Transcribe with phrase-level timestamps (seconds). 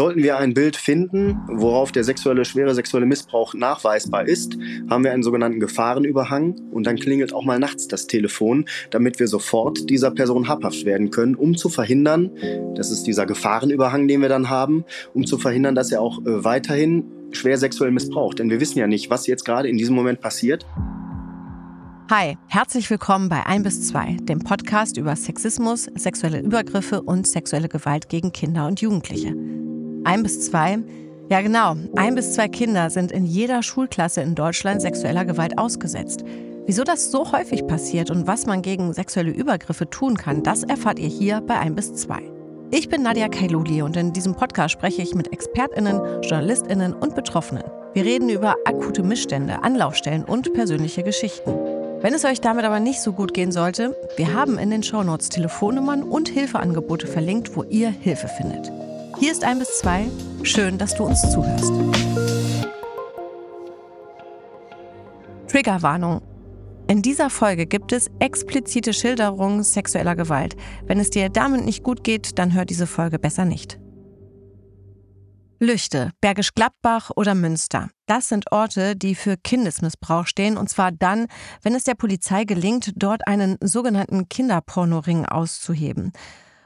[0.00, 4.56] Sollten wir ein Bild finden, worauf der sexuelle, schwere sexuelle Missbrauch nachweisbar ist,
[4.88, 9.28] haben wir einen sogenannten Gefahrenüberhang und dann klingelt auch mal nachts das Telefon, damit wir
[9.28, 12.30] sofort dieser Person habhaft werden können, um zu verhindern,
[12.76, 16.44] das ist dieser Gefahrenüberhang, den wir dann haben, um zu verhindern, dass er auch äh,
[16.44, 18.38] weiterhin schwer sexuell missbraucht.
[18.38, 20.64] Denn wir wissen ja nicht, was jetzt gerade in diesem Moment passiert.
[22.10, 27.68] Hi, herzlich willkommen bei 1 bis 2, dem Podcast über Sexismus, sexuelle Übergriffe und sexuelle
[27.68, 29.34] Gewalt gegen Kinder und Jugendliche.
[30.04, 30.78] Ein bis zwei?
[31.28, 36.24] Ja genau, ein bis zwei Kinder sind in jeder Schulklasse in Deutschland sexueller Gewalt ausgesetzt.
[36.66, 40.98] Wieso das so häufig passiert und was man gegen sexuelle Übergriffe tun kann, das erfahrt
[40.98, 42.22] ihr hier bei ein bis zwei.
[42.70, 47.64] Ich bin Nadia Kailuli und in diesem Podcast spreche ich mit ExpertInnen, JournalistInnen und Betroffenen.
[47.92, 51.50] Wir reden über akute Missstände, Anlaufstellen und persönliche Geschichten.
[52.00, 55.28] Wenn es euch damit aber nicht so gut gehen sollte, wir haben in den Shownotes
[55.28, 58.72] Telefonnummern und Hilfeangebote verlinkt, wo ihr Hilfe findet.
[59.20, 60.06] Hier ist ein bis zwei.
[60.44, 61.70] Schön, dass du uns zuhörst.
[65.46, 66.22] Triggerwarnung.
[66.88, 70.56] In dieser Folge gibt es explizite Schilderungen sexueller Gewalt.
[70.86, 73.78] Wenn es dir damit nicht gut geht, dann hör diese Folge besser nicht.
[75.58, 77.90] Lüchte, Bergisch Gladbach oder Münster.
[78.06, 81.26] Das sind Orte, die für Kindesmissbrauch stehen, und zwar dann,
[81.60, 86.14] wenn es der Polizei gelingt, dort einen sogenannten Kinderpornoring auszuheben.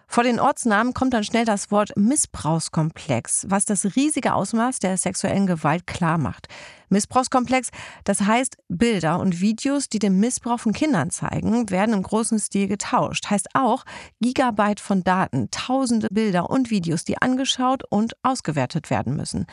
[0.06, 5.46] Vor den Ortsnamen kommt dann schnell das Wort Missbrauchskomplex, was das riesige Ausmaß der sexuellen
[5.46, 6.46] Gewalt klar macht.
[6.88, 7.70] Missbrauchskomplex,
[8.04, 12.68] das heißt, Bilder und Videos, die den Missbrauch von Kindern zeigen, werden im großen Stil
[12.68, 13.28] getauscht.
[13.30, 13.84] Heißt auch
[14.20, 19.46] Gigabyte von Daten, tausende Bilder und Videos, die angeschaut und ausgewertet werden müssen.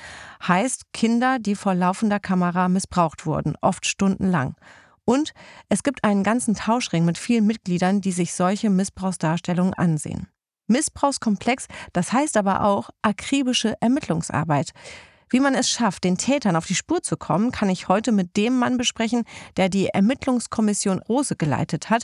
[0.48, 4.56] Heißt Kinder, die vor laufender Kamera missbraucht wurden, oft stundenlang.
[5.06, 5.34] Und
[5.70, 10.28] es gibt einen ganzen Tauschring mit vielen Mitgliedern, die sich solche Missbrauchsdarstellungen ansehen.
[10.72, 14.72] Missbrauchskomplex, das heißt aber auch akribische Ermittlungsarbeit.
[15.32, 18.36] Wie man es schafft, den Tätern auf die Spur zu kommen, kann ich heute mit
[18.36, 19.24] dem Mann besprechen,
[19.56, 22.04] der die Ermittlungskommission Rose geleitet hat.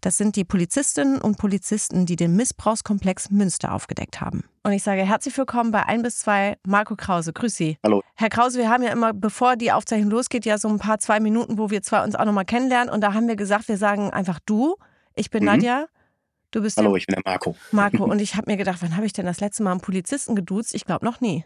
[0.00, 4.44] Das sind die Polizistinnen und Polizisten, die den Missbrauchskomplex Münster aufgedeckt haben.
[4.62, 7.32] Und ich sage herzlich willkommen bei 1 bis 2 Marco Krause.
[7.32, 7.78] Grüß Sie.
[7.82, 8.04] Hallo.
[8.14, 11.18] Herr Krause, wir haben ja immer, bevor die Aufzeichnung losgeht, ja so ein paar zwei
[11.18, 12.94] Minuten, wo wir zwei uns auch nochmal kennenlernen.
[12.94, 14.76] Und da haben wir gesagt, wir sagen einfach du.
[15.16, 15.46] Ich bin mhm.
[15.46, 15.86] Nadja.
[16.50, 17.56] Du bist Hallo, ich bin der Marco.
[17.72, 18.04] Marco.
[18.10, 20.74] Und ich habe mir gedacht, wann habe ich denn das letzte Mal einen Polizisten geduzt?
[20.74, 21.44] Ich glaube noch nie.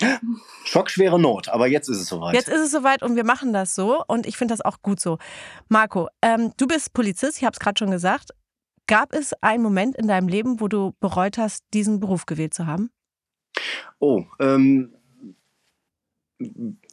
[0.64, 2.34] Schockschwere Not, aber jetzt ist es soweit.
[2.34, 5.00] Jetzt ist es soweit und wir machen das so und ich finde das auch gut
[5.00, 5.18] so.
[5.68, 8.32] Marco, ähm, du bist Polizist, ich habe es gerade schon gesagt.
[8.86, 12.66] Gab es einen Moment in deinem Leben, wo du bereut hast, diesen Beruf gewählt zu
[12.66, 12.90] haben?
[13.98, 14.94] Oh, ähm,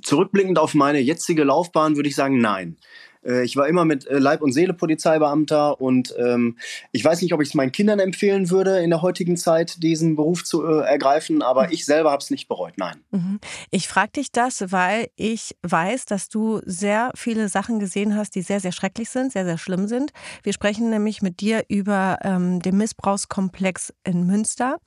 [0.01, 2.78] zurückblickend auf meine jetzige Laufbahn würde ich sagen, nein.
[3.25, 6.57] Äh, ich war immer mit äh, Leib- und Seele Polizeibeamter und ähm,
[6.91, 10.15] ich weiß nicht, ob ich es meinen Kindern empfehlen würde, in der heutigen Zeit diesen
[10.15, 11.69] Beruf zu äh, ergreifen, aber mhm.
[11.71, 13.01] ich selber habe es nicht bereut, nein.
[13.11, 13.39] Mhm.
[13.69, 18.41] Ich frage dich das, weil ich weiß, dass du sehr viele Sachen gesehen hast, die
[18.41, 20.11] sehr, sehr schrecklich sind, sehr, sehr schlimm sind.
[20.43, 24.77] Wir sprechen nämlich mit dir über ähm, den Missbrauchskomplex in Münster.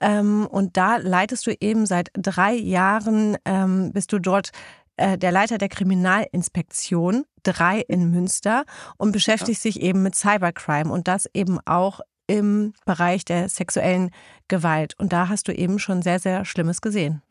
[0.00, 4.50] Ähm, und da leitest du eben seit drei Jahren, ähm, bist du dort
[4.96, 8.64] äh, der Leiter der Kriminalinspektion 3 in Münster
[8.96, 14.10] und beschäftigt sich eben mit Cybercrime und das eben auch im Bereich der sexuellen
[14.48, 14.94] Gewalt.
[14.98, 17.22] Und da hast du eben schon sehr, sehr Schlimmes gesehen.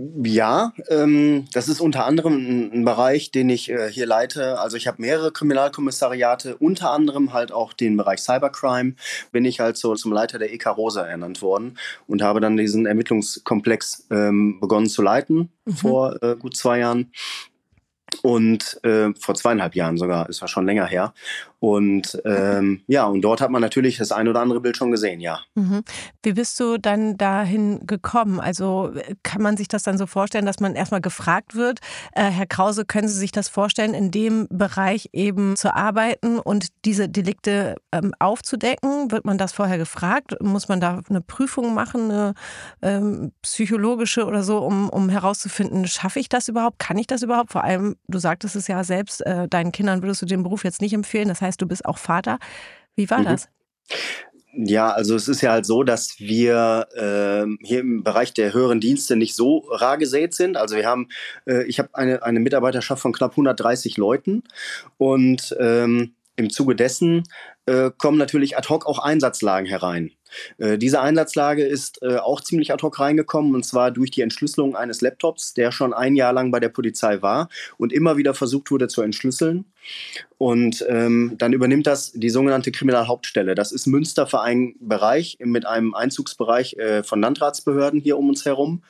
[0.00, 4.60] Ja, ähm, das ist unter anderem ein, ein Bereich, den ich äh, hier leite.
[4.60, 8.94] Also ich habe mehrere Kriminalkommissariate, unter anderem halt auch den Bereich Cybercrime.
[9.32, 12.86] Bin ich halt so zum Leiter der EK Rosa ernannt worden und habe dann diesen
[12.86, 15.72] Ermittlungskomplex ähm, begonnen zu leiten mhm.
[15.72, 17.10] vor äh, gut zwei Jahren.
[18.22, 21.12] Und äh, vor zweieinhalb Jahren sogar, ist ja schon länger her.
[21.60, 25.20] Und ähm, ja, und dort hat man natürlich das ein oder andere Bild schon gesehen,
[25.20, 25.40] ja.
[25.56, 25.82] Mhm.
[26.22, 28.38] Wie bist du dann dahin gekommen?
[28.38, 28.92] Also
[29.24, 31.80] kann man sich das dann so vorstellen, dass man erstmal gefragt wird,
[32.12, 36.68] äh, Herr Krause, können Sie sich das vorstellen, in dem Bereich eben zu arbeiten und
[36.84, 39.10] diese Delikte ähm, aufzudecken?
[39.10, 40.36] Wird man das vorher gefragt?
[40.40, 42.34] Muss man da eine Prüfung machen, eine
[42.82, 46.78] ähm, psychologische oder so, um, um herauszufinden, schaffe ich das überhaupt?
[46.78, 47.50] Kann ich das überhaupt?
[47.50, 50.80] Vor allem, du sagtest es ja selbst, äh, deinen Kindern würdest du den Beruf jetzt
[50.80, 51.26] nicht empfehlen.
[51.26, 52.38] Das heißt, heißt, du bist auch Vater.
[52.94, 53.24] Wie war mhm.
[53.24, 53.48] das?
[54.52, 58.80] Ja, also es ist ja halt so, dass wir äh, hier im Bereich der höheren
[58.80, 60.56] Dienste nicht so rar gesät sind.
[60.56, 61.08] Also wir haben,
[61.46, 64.42] äh, ich habe eine, eine Mitarbeiterschaft von knapp 130 Leuten
[64.96, 67.24] und ähm, im Zuge dessen
[67.66, 70.12] äh, kommen natürlich ad hoc auch Einsatzlagen herein.
[70.58, 74.76] Äh, diese Einsatzlage ist äh, auch ziemlich ad hoc reingekommen und zwar durch die Entschlüsselung
[74.76, 78.70] eines Laptops, der schon ein Jahr lang bei der Polizei war und immer wieder versucht
[78.70, 79.64] wurde zu entschlüsseln.
[80.36, 83.54] Und ähm, dann übernimmt das die sogenannte Kriminalhauptstelle.
[83.54, 88.44] Das ist Münster für einen Bereich mit einem Einzugsbereich äh, von Landratsbehörden hier um uns
[88.44, 88.82] herum.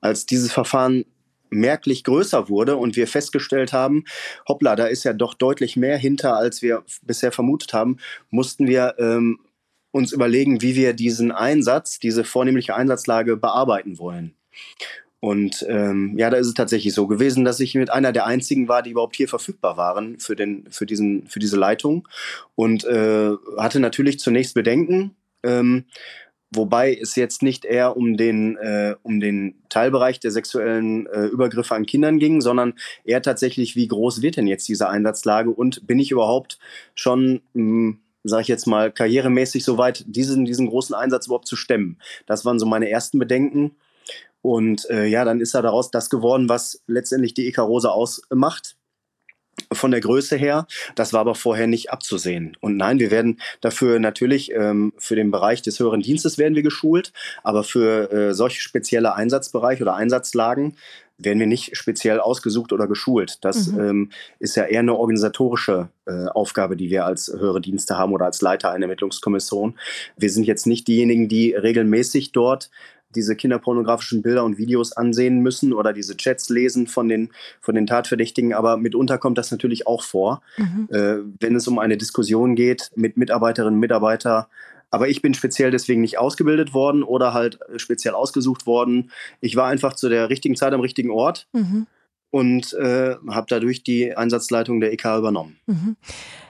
[0.00, 1.04] Als dieses Verfahren
[1.50, 4.04] merklich größer wurde und wir festgestellt haben,
[4.48, 7.98] hoppla, da ist ja doch deutlich mehr hinter, als wir bisher vermutet haben,
[8.30, 9.40] mussten wir ähm,
[9.92, 14.34] uns überlegen, wie wir diesen Einsatz, diese vornehmliche Einsatzlage bearbeiten wollen.
[15.20, 18.68] Und ähm, ja, da ist es tatsächlich so gewesen, dass ich mit einer der einzigen
[18.68, 22.08] war, die überhaupt hier verfügbar waren für, den, für, diesen, für diese Leitung.
[22.54, 25.84] Und äh, hatte natürlich zunächst Bedenken, ähm,
[26.50, 31.74] wobei es jetzt nicht eher um den, äh, um den Teilbereich der sexuellen äh, Übergriffe
[31.74, 32.72] an Kindern ging, sondern
[33.04, 36.58] eher tatsächlich, wie groß wird denn jetzt diese Einsatzlage und bin ich überhaupt
[36.94, 37.42] schon.
[37.52, 41.56] Mh, hm, sage ich jetzt mal, karrieremäßig so weit, diesen, diesen großen Einsatz überhaupt zu
[41.56, 41.98] stemmen.
[42.26, 43.76] Das waren so meine ersten Bedenken.
[44.42, 48.76] Und äh, ja, dann ist da daraus das geworden, was letztendlich die EK Rose ausmacht
[49.72, 50.66] von der Größe her.
[50.94, 52.56] Das war aber vorher nicht abzusehen.
[52.60, 56.62] Und nein, wir werden dafür natürlich ähm, für den Bereich des höheren Dienstes werden wir
[56.62, 57.12] geschult,
[57.42, 60.76] aber für äh, solche spezielle Einsatzbereiche oder Einsatzlagen
[61.24, 63.38] werden wir nicht speziell ausgesucht oder geschult.
[63.42, 63.80] Das mhm.
[63.80, 68.26] ähm, ist ja eher eine organisatorische äh, Aufgabe, die wir als höhere Dienste haben oder
[68.26, 69.78] als Leiter einer Ermittlungskommission.
[70.16, 72.70] Wir sind jetzt nicht diejenigen, die regelmäßig dort
[73.14, 77.30] diese kinderpornografischen Bilder und Videos ansehen müssen oder diese Chats lesen von den,
[77.60, 78.54] von den Tatverdächtigen.
[78.54, 80.88] Aber mitunter kommt das natürlich auch vor, mhm.
[80.90, 84.46] äh, wenn es um eine Diskussion geht mit Mitarbeiterinnen und Mitarbeitern.
[84.90, 89.10] Aber ich bin speziell deswegen nicht ausgebildet worden oder halt äh, speziell ausgesucht worden.
[89.40, 91.46] Ich war einfach zu der richtigen Zeit am richtigen Ort.
[91.52, 91.86] Mhm
[92.30, 95.58] und äh, habe dadurch die Einsatzleitung der EK übernommen.
[95.66, 95.96] Mhm.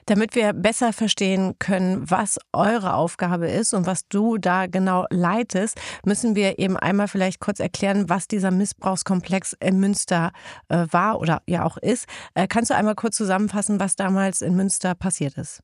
[0.07, 5.81] Damit wir besser verstehen können, was eure Aufgabe ist und was du da genau leitest,
[6.05, 10.33] müssen wir eben einmal vielleicht kurz erklären, was dieser Missbrauchskomplex in Münster
[10.69, 12.07] äh, war oder ja auch ist.
[12.35, 15.61] Äh, kannst du einmal kurz zusammenfassen, was damals in Münster passiert ist?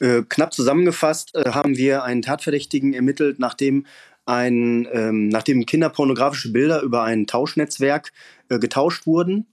[0.00, 3.86] Äh, knapp zusammengefasst äh, haben wir einen Tatverdächtigen ermittelt, nachdem
[4.26, 8.12] ein, ähm, nachdem kinderpornografische Bilder über ein Tauschnetzwerk
[8.48, 9.46] äh, getauscht wurden.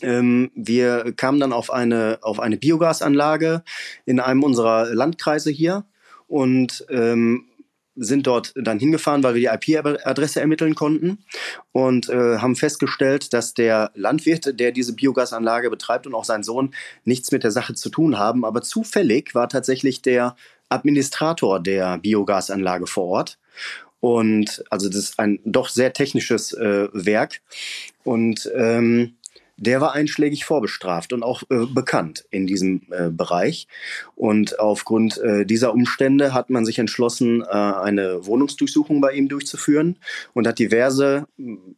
[0.00, 3.62] Ähm, wir kamen dann auf eine, auf eine Biogasanlage
[4.06, 5.84] in einem unserer Landkreise hier
[6.26, 7.44] und ähm,
[7.96, 11.18] sind dort dann hingefahren, weil wir die IP-Adresse ermitteln konnten
[11.72, 16.74] und äh, haben festgestellt, dass der Landwirt, der diese Biogasanlage betreibt und auch sein Sohn
[17.04, 18.44] nichts mit der Sache zu tun haben.
[18.44, 20.36] Aber zufällig war tatsächlich der
[20.68, 23.38] Administrator der Biogasanlage vor Ort.
[24.00, 27.40] Und also das ist ein doch sehr technisches äh, Werk.
[28.02, 29.16] Und ähm,
[29.56, 33.68] der war einschlägig vorbestraft und auch äh, bekannt in diesem äh, Bereich.
[34.14, 39.98] Und aufgrund äh, dieser Umstände hat man sich entschlossen, äh, eine Wohnungsdurchsuchung bei ihm durchzuführen
[40.32, 41.26] und hat diverse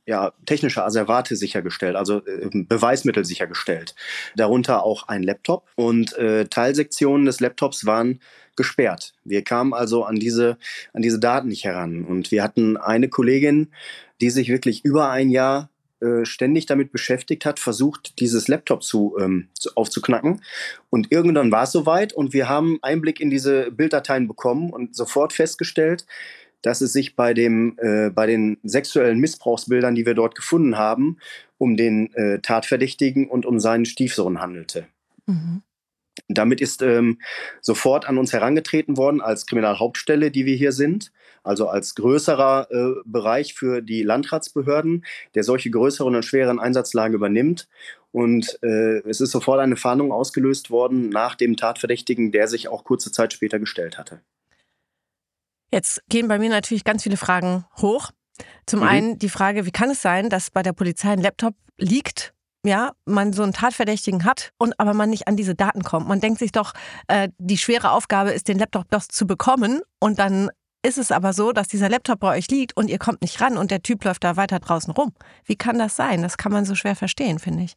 [0.06, 3.94] ja, technische Asservate sichergestellt, also äh, Beweismittel sichergestellt.
[4.36, 8.20] Darunter auch ein Laptop und äh, Teilsektionen des Laptops waren
[8.56, 9.12] gesperrt.
[9.24, 10.56] Wir kamen also an diese,
[10.94, 12.04] an diese Daten nicht heran.
[12.04, 13.68] Und wir hatten eine Kollegin,
[14.20, 15.68] die sich wirklich über ein Jahr
[16.00, 20.42] äh, ständig damit beschäftigt hat, versucht, dieses Laptop zu, ähm, zu, aufzuknacken.
[20.90, 25.32] Und irgendwann war es soweit und wir haben Einblick in diese Bilddateien bekommen und sofort
[25.32, 26.06] festgestellt,
[26.62, 31.18] dass es sich bei, dem, äh, bei den sexuellen Missbrauchsbildern, die wir dort gefunden haben,
[31.58, 34.86] um den äh, Tatverdächtigen und um seinen Stiefsohn handelte.
[35.26, 35.62] Mhm.
[36.28, 37.20] Damit ist ähm,
[37.60, 41.12] sofort an uns herangetreten worden als Kriminalhauptstelle, die wir hier sind,
[41.46, 47.68] also als größerer äh, Bereich für die Landratsbehörden, der solche größeren und schweren Einsatzlagen übernimmt.
[48.12, 52.84] Und äh, es ist sofort eine Fahndung ausgelöst worden nach dem Tatverdächtigen, der sich auch
[52.84, 54.20] kurze Zeit später gestellt hatte.
[55.72, 58.10] Jetzt gehen bei mir natürlich ganz viele Fragen hoch.
[58.66, 58.86] Zum mhm.
[58.86, 62.34] einen die Frage, wie kann es sein, dass bei der Polizei ein Laptop liegt
[62.66, 66.08] ja, man so einen Tatverdächtigen hat und aber man nicht an diese Daten kommt.
[66.08, 66.72] Man denkt sich doch,
[67.06, 70.50] äh, die schwere Aufgabe ist, den Laptop doch zu bekommen und dann
[70.86, 73.56] ist es aber so, dass dieser Laptop bei euch liegt und ihr kommt nicht ran
[73.56, 75.12] und der Typ läuft da weiter draußen rum.
[75.44, 76.22] Wie kann das sein?
[76.22, 77.76] Das kann man so schwer verstehen, finde ich.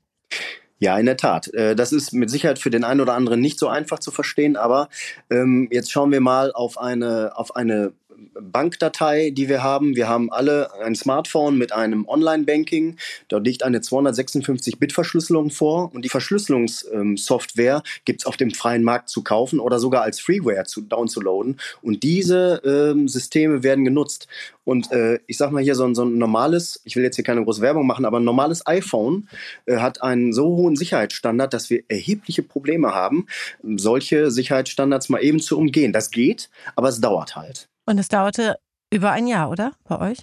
[0.77, 1.53] Ja, in der Tat.
[1.53, 4.55] Äh, das ist mit Sicherheit für den einen oder anderen nicht so einfach zu verstehen,
[4.55, 4.89] aber
[5.29, 7.93] ähm, jetzt schauen wir mal auf eine, auf eine
[8.39, 9.95] Bankdatei, die wir haben.
[9.95, 12.97] Wir haben alle ein Smartphone mit einem Online-Banking.
[13.27, 19.23] Dort liegt eine 256-Bit-Verschlüsselung vor und die Verschlüsselungssoftware gibt es auf dem freien Markt zu
[19.23, 21.59] kaufen oder sogar als Freeware zu downzuladen.
[21.81, 24.27] Und diese ähm, Systeme werden genutzt.
[24.69, 27.25] Und äh, ich sag mal hier so ein, so ein, normales, ich will jetzt hier
[27.25, 29.27] keine große Werbung machen, aber ein normales iPhone
[29.65, 33.25] äh, hat einen so hohen Sicherheitsstandard, dass wir erhebliche Probleme haben,
[33.63, 35.91] solche Sicherheitsstandards mal eben zu umgehen.
[35.91, 37.67] Das geht, aber es dauert halt.
[37.89, 38.59] Und es dauerte
[38.91, 39.71] über ein Jahr, oder?
[39.87, 40.19] Bei euch?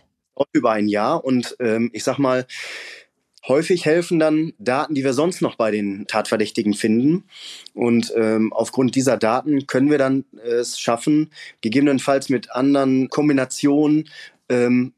[0.53, 1.25] Über ein Jahr.
[1.25, 2.47] Und ähm, ich sag mal,
[3.49, 7.29] Häufig helfen dann Daten, die wir sonst noch bei den Tatverdächtigen finden.
[7.75, 11.31] Und ähm, aufgrund dieser Daten können wir dann äh, es schaffen,
[11.61, 14.09] gegebenenfalls mit anderen Kombinationen
[14.49, 14.95] ähm,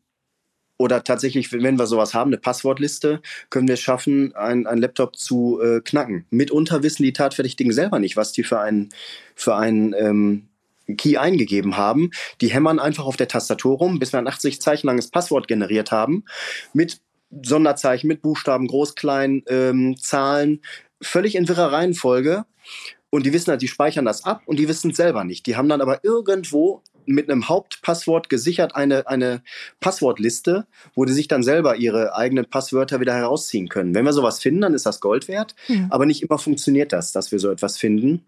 [0.79, 3.21] oder tatsächlich, wenn wir sowas haben, eine Passwortliste,
[3.51, 6.25] können wir es schaffen, einen Laptop zu äh, knacken.
[6.31, 8.89] Mitunter wissen die Tatverdächtigen selber nicht, was die für einen,
[9.35, 10.49] für einen ähm,
[10.97, 12.11] Key eingegeben haben.
[12.41, 15.91] Die hämmern einfach auf der Tastatur rum, bis wir ein 80 Zeichen langes Passwort generiert
[15.93, 16.25] haben,
[16.73, 17.01] mit
[17.43, 20.63] Sonderzeichen, mit Buchstaben, groß, klein, ähm, Zahlen,
[21.03, 22.45] völlig in wirrer Reihenfolge.
[23.11, 25.47] Und die wissen halt, die speichern das ab und die wissen es selber nicht.
[25.47, 29.43] Die haben dann aber irgendwo mit einem Hauptpasswort gesichert eine, eine
[29.81, 33.95] Passwortliste, wo die sich dann selber ihre eigenen Passwörter wieder herausziehen können.
[33.95, 35.55] Wenn wir sowas finden, dann ist das Gold wert.
[35.69, 35.87] Mhm.
[35.89, 38.27] Aber nicht immer funktioniert das, dass wir so etwas finden.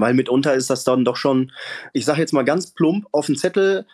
[0.00, 1.52] Weil mitunter ist das dann doch schon,
[1.92, 3.86] ich sage jetzt mal ganz plump, auf dem Zettel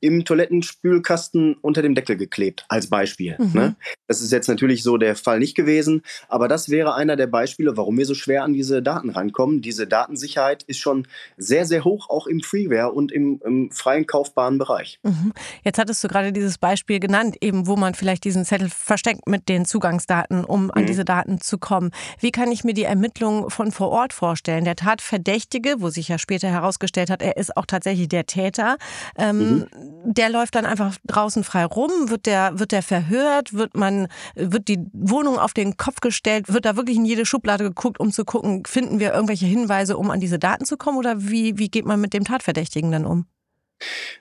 [0.00, 3.36] im Toilettenspülkasten unter dem Deckel geklebt, als Beispiel.
[3.38, 3.50] Mhm.
[3.52, 3.76] Ne?
[4.06, 7.76] Das ist jetzt natürlich so der Fall nicht gewesen, aber das wäre einer der Beispiele,
[7.76, 9.60] warum wir so schwer an diese Daten rankommen.
[9.60, 14.58] Diese Datensicherheit ist schon sehr, sehr hoch, auch im Freeware und im, im freien kaufbaren
[14.58, 15.00] Bereich.
[15.02, 15.32] Mhm.
[15.64, 19.48] Jetzt hattest du gerade dieses Beispiel genannt, eben wo man vielleicht diesen Zettel versteckt mit
[19.48, 20.86] den Zugangsdaten, um an mhm.
[20.86, 21.90] diese Daten zu kommen.
[22.20, 24.64] Wie kann ich mir die Ermittlung von vor Ort vorstellen?
[24.64, 28.76] Der Tatverdächtige, wo sich ja später herausgestellt hat, er ist auch tatsächlich der Täter.
[29.16, 31.90] Ähm, mhm der läuft dann einfach draußen frei rum?
[32.06, 33.52] Wird der, wird der verhört?
[33.52, 36.52] Wird man, wird die Wohnung auf den Kopf gestellt?
[36.52, 40.10] Wird da wirklich in jede Schublade geguckt, um zu gucken, finden wir irgendwelche Hinweise, um
[40.10, 40.98] an diese Daten zu kommen?
[40.98, 43.26] Oder wie, wie geht man mit dem Tatverdächtigen dann um?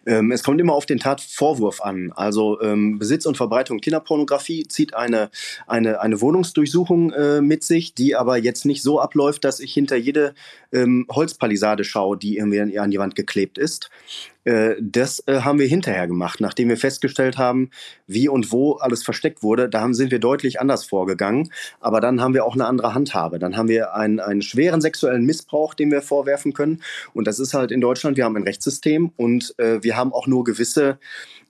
[0.05, 2.12] Ähm, es kommt immer auf den Tatvorwurf an.
[2.15, 5.29] Also ähm, Besitz und Verbreitung Kinderpornografie zieht eine,
[5.65, 9.95] eine, eine Wohnungsdurchsuchung äh, mit sich, die aber jetzt nicht so abläuft, dass ich hinter
[9.95, 10.33] jede
[10.71, 13.89] ähm, Holzpalisade schaue, die irgendwie an die Wand geklebt ist.
[14.47, 17.69] Äh, das äh, haben wir hinterher gemacht, nachdem wir festgestellt haben,
[18.07, 19.67] wie und wo alles versteckt wurde.
[19.67, 21.51] Da sind wir deutlich anders vorgegangen.
[21.81, 23.39] Aber dann haben wir auch eine andere Handhabe.
[23.39, 26.81] Dann haben wir einen, einen schweren sexuellen Missbrauch, den wir vorwerfen können.
[27.13, 30.27] Und das ist halt in Deutschland, wir haben ein Rechtssystem und äh, wir haben auch
[30.27, 30.97] nur gewisse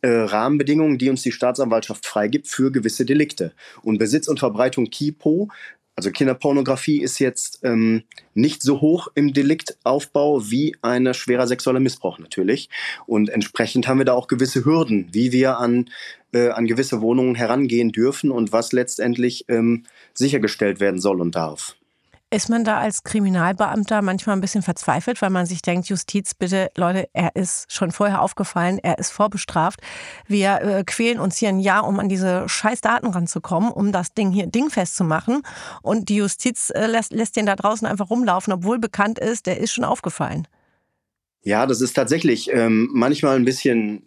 [0.03, 3.53] Rahmenbedingungen, die uns die Staatsanwaltschaft freigibt für gewisse Delikte.
[3.81, 5.49] Und Besitz und Verbreitung KIPO
[5.97, 8.03] also Kinderpornografie ist jetzt ähm,
[8.35, 12.69] nicht so hoch im Deliktaufbau wie eine schwerer sexueller Missbrauch natürlich.
[13.07, 15.89] Und entsprechend haben wir da auch gewisse Hürden, wie wir an,
[16.33, 21.76] äh, an gewisse Wohnungen herangehen dürfen und was letztendlich ähm, sichergestellt werden soll und darf.
[22.29, 26.69] Ist man da als Kriminalbeamter manchmal ein bisschen verzweifelt, weil man sich denkt, Justiz, bitte,
[26.75, 29.79] Leute, er ist schon vorher aufgefallen, er ist vorbestraft.
[30.27, 34.13] Wir äh, quälen uns hier ein Jahr, um an diese scheiß Daten ranzukommen, um das
[34.13, 35.41] Ding hier dingfest zu machen.
[35.81, 39.61] Und die Justiz äh, lässt, lässt den da draußen einfach rumlaufen, obwohl bekannt ist, der
[39.61, 40.49] ist schon aufgefallen.
[41.43, 44.03] Ja, das ist tatsächlich ähm, manchmal ein bisschen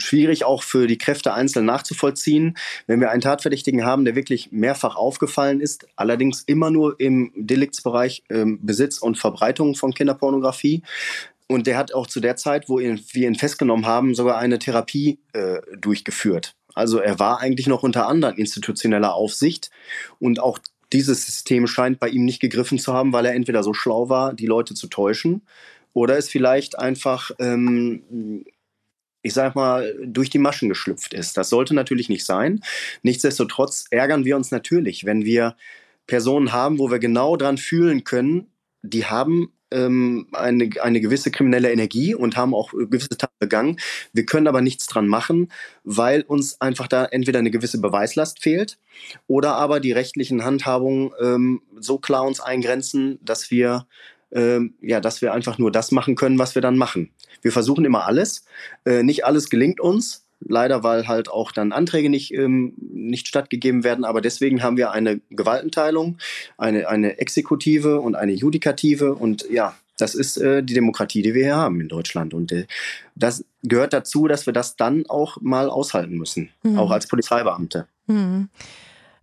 [0.00, 4.96] schwierig auch für die Kräfte einzeln nachzuvollziehen, wenn wir einen Tatverdächtigen haben, der wirklich mehrfach
[4.96, 10.82] aufgefallen ist, allerdings immer nur im Deliktsbereich ähm, Besitz und Verbreitung von Kinderpornografie.
[11.48, 15.18] Und der hat auch zu der Zeit, wo wir ihn festgenommen haben, sogar eine Therapie
[15.32, 16.54] äh, durchgeführt.
[16.74, 19.70] Also er war eigentlich noch unter anderem institutioneller Aufsicht
[20.20, 20.58] und auch
[20.92, 24.34] dieses System scheint bei ihm nicht gegriffen zu haben, weil er entweder so schlau war,
[24.34, 25.42] die Leute zu täuschen,
[25.92, 28.44] oder es vielleicht einfach ähm,
[29.22, 31.36] ich sag mal, durch die Maschen geschlüpft ist.
[31.36, 32.62] Das sollte natürlich nicht sein.
[33.02, 35.56] Nichtsdestotrotz ärgern wir uns natürlich, wenn wir
[36.06, 38.46] Personen haben, wo wir genau dran fühlen können,
[38.82, 43.78] die haben ähm, eine, eine gewisse kriminelle Energie und haben auch gewisse Taten begangen.
[44.12, 45.52] Wir können aber nichts dran machen,
[45.84, 48.78] weil uns einfach da entweder eine gewisse Beweislast fehlt
[49.26, 53.86] oder aber die rechtlichen Handhabungen ähm, so klar uns eingrenzen, dass wir
[54.32, 57.10] ähm, ja, dass wir einfach nur das machen können, was wir dann machen.
[57.42, 58.44] Wir versuchen immer alles.
[58.84, 60.24] Äh, nicht alles gelingt uns.
[60.42, 64.06] Leider, weil halt auch dann Anträge nicht, ähm, nicht stattgegeben werden.
[64.06, 66.16] Aber deswegen haben wir eine Gewaltenteilung,
[66.56, 69.14] eine, eine Exekutive und eine Judikative.
[69.14, 72.32] Und ja, das ist äh, die Demokratie, die wir hier haben in Deutschland.
[72.32, 72.66] Und äh,
[73.14, 76.78] das gehört dazu, dass wir das dann auch mal aushalten müssen, mhm.
[76.78, 77.86] auch als Polizeibeamte.
[78.06, 78.48] Mhm.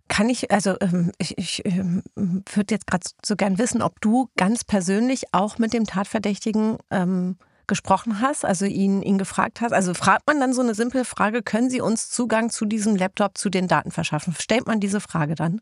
[0.08, 4.30] Kann ich, also ähm, ich, ich ähm, würde jetzt gerade so gern wissen, ob du
[4.36, 7.36] ganz persönlich auch mit dem Tatverdächtigen ähm,
[7.66, 9.72] gesprochen hast, also ihn, ihn gefragt hast?
[9.72, 13.38] Also fragt man dann so eine simple Frage, können Sie uns Zugang zu diesem Laptop,
[13.38, 14.34] zu den Daten verschaffen?
[14.38, 15.60] Stellt man diese Frage dann?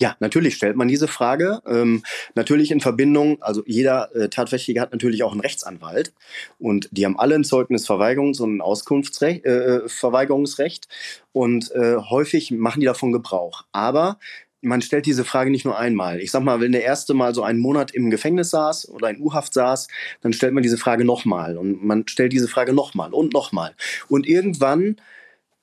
[0.00, 1.60] Ja, natürlich stellt man diese Frage.
[1.66, 2.02] Ähm,
[2.34, 6.14] natürlich in Verbindung, also jeder äh, Tatverdächtige hat natürlich auch einen Rechtsanwalt
[6.58, 10.88] und die haben alle ein Zeugnisverweigerungs- und ein Auskunftsrecht, äh, Verweigerungsrecht
[11.32, 13.64] und äh, häufig machen die davon Gebrauch.
[13.72, 14.18] Aber
[14.62, 16.20] man stellt diese Frage nicht nur einmal.
[16.20, 19.20] Ich sag mal, wenn der erste Mal so einen Monat im Gefängnis saß oder in
[19.20, 19.88] U-Haft saß,
[20.22, 23.74] dann stellt man diese Frage nochmal und man stellt diese Frage nochmal und nochmal.
[24.08, 24.96] Und irgendwann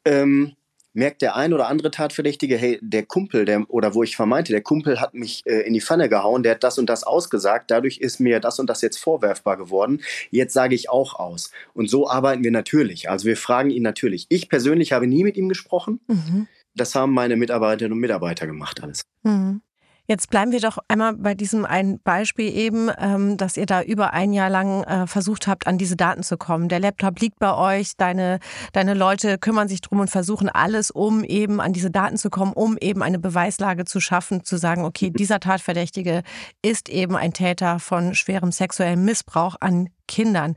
[0.06, 0.56] ähm,
[0.98, 4.64] merkt der ein oder andere Tatverdächtige, hey, der Kumpel, der, oder wo ich vermeinte, der
[4.64, 8.00] Kumpel hat mich äh, in die Pfanne gehauen, der hat das und das ausgesagt, dadurch
[8.00, 10.02] ist mir das und das jetzt vorwerfbar geworden,
[10.32, 11.52] jetzt sage ich auch aus.
[11.76, 13.12] Und so arbeiten wir natürlich.
[13.12, 14.26] Also wir fragen ihn natürlich.
[14.30, 16.00] Ich persönlich habe nie mit ihm gesprochen.
[16.08, 16.48] Mhm.
[16.74, 19.04] Das haben meine Mitarbeiterinnen und Mitarbeiter gemacht alles.
[19.22, 19.62] Mhm.
[20.10, 24.14] Jetzt bleiben wir doch einmal bei diesem einen Beispiel eben, ähm, dass ihr da über
[24.14, 26.70] ein Jahr lang äh, versucht habt, an diese Daten zu kommen.
[26.70, 28.40] Der Laptop liegt bei euch, deine,
[28.72, 32.54] deine Leute kümmern sich drum und versuchen alles, um eben an diese Daten zu kommen,
[32.54, 36.24] um eben eine Beweislage zu schaffen, zu sagen, okay, dieser Tatverdächtige
[36.62, 40.56] ist eben ein Täter von schwerem sexuellem Missbrauch an Kindern.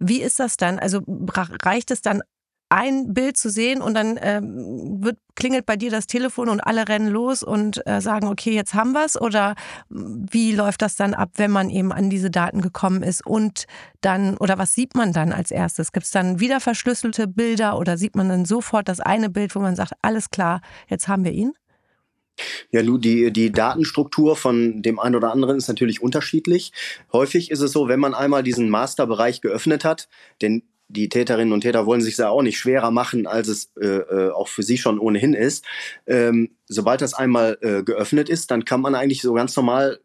[0.00, 0.80] Wie ist das dann?
[0.80, 1.02] Also
[1.62, 2.22] reicht es dann
[2.68, 6.88] ein Bild zu sehen und dann ähm, wird, klingelt bei dir das Telefon und alle
[6.88, 9.20] rennen los und äh, sagen, okay, jetzt haben wir es?
[9.20, 9.54] Oder
[9.88, 13.64] wie läuft das dann ab, wenn man eben an diese Daten gekommen ist und
[14.00, 15.92] dann, oder was sieht man dann als erstes?
[15.92, 19.60] Gibt es dann wieder verschlüsselte Bilder oder sieht man dann sofort das eine Bild, wo
[19.60, 21.52] man sagt, alles klar, jetzt haben wir ihn?
[22.70, 26.72] Ja, Lu, die, die Datenstruktur von dem einen oder anderen ist natürlich unterschiedlich.
[27.12, 30.08] Häufig ist es so, wenn man einmal diesen Masterbereich geöffnet hat,
[30.40, 33.86] denn die Täterinnen und Täter wollen sich ja auch nicht schwerer machen, als es äh,
[33.86, 35.64] äh, auch für sie schon ohnehin ist.
[36.06, 40.00] Ähm, sobald das einmal äh, geöffnet ist, dann kann man eigentlich so ganz normal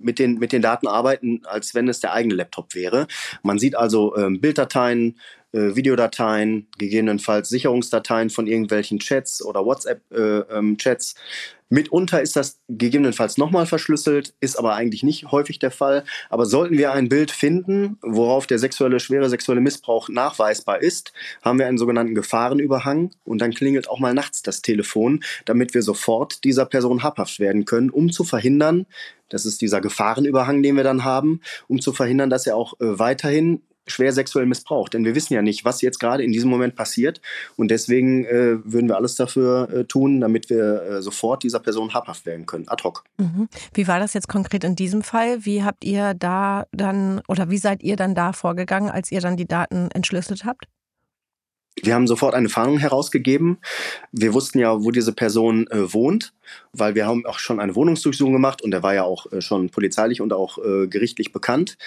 [0.00, 3.08] mit den, mit den Daten arbeiten, als wenn es der eigene Laptop wäre.
[3.42, 5.18] Man sieht also ähm, Bilddateien,
[5.58, 11.12] äh, Videodateien, gegebenenfalls Sicherungsdateien von irgendwelchen Chats oder WhatsApp-Chats.
[11.12, 11.22] Äh, ähm,
[11.70, 16.04] Mitunter ist das gegebenenfalls nochmal verschlüsselt, ist aber eigentlich nicht häufig der Fall.
[16.30, 21.12] Aber sollten wir ein Bild finden, worauf der sexuelle, schwere sexuelle Missbrauch nachweisbar ist,
[21.42, 25.82] haben wir einen sogenannten Gefahrenüberhang und dann klingelt auch mal nachts das Telefon, damit wir
[25.82, 28.86] sofort dieser Person habhaft werden können, um zu verhindern,
[29.28, 32.98] das ist dieser Gefahrenüberhang, den wir dann haben, um zu verhindern, dass er auch äh,
[32.98, 34.94] weiterhin schwer sexuell missbraucht.
[34.94, 37.20] Denn wir wissen ja nicht, was jetzt gerade in diesem Moment passiert.
[37.56, 41.94] Und deswegen äh, würden wir alles dafür äh, tun, damit wir äh, sofort dieser Person
[41.94, 43.04] habhaft werden können, ad hoc.
[43.18, 43.48] Mhm.
[43.74, 45.44] Wie war das jetzt konkret in diesem Fall?
[45.44, 49.36] Wie habt ihr da dann oder wie seid ihr dann da vorgegangen, als ihr dann
[49.36, 50.66] die Daten entschlüsselt habt?
[51.84, 53.58] Wir haben sofort eine Fahndung herausgegeben.
[54.12, 56.32] Wir wussten ja, wo diese Person äh, wohnt,
[56.72, 59.70] weil wir haben auch schon eine Wohnungsdurchsuchung gemacht und er war ja auch äh, schon
[59.70, 61.78] polizeilich und auch äh, gerichtlich bekannt.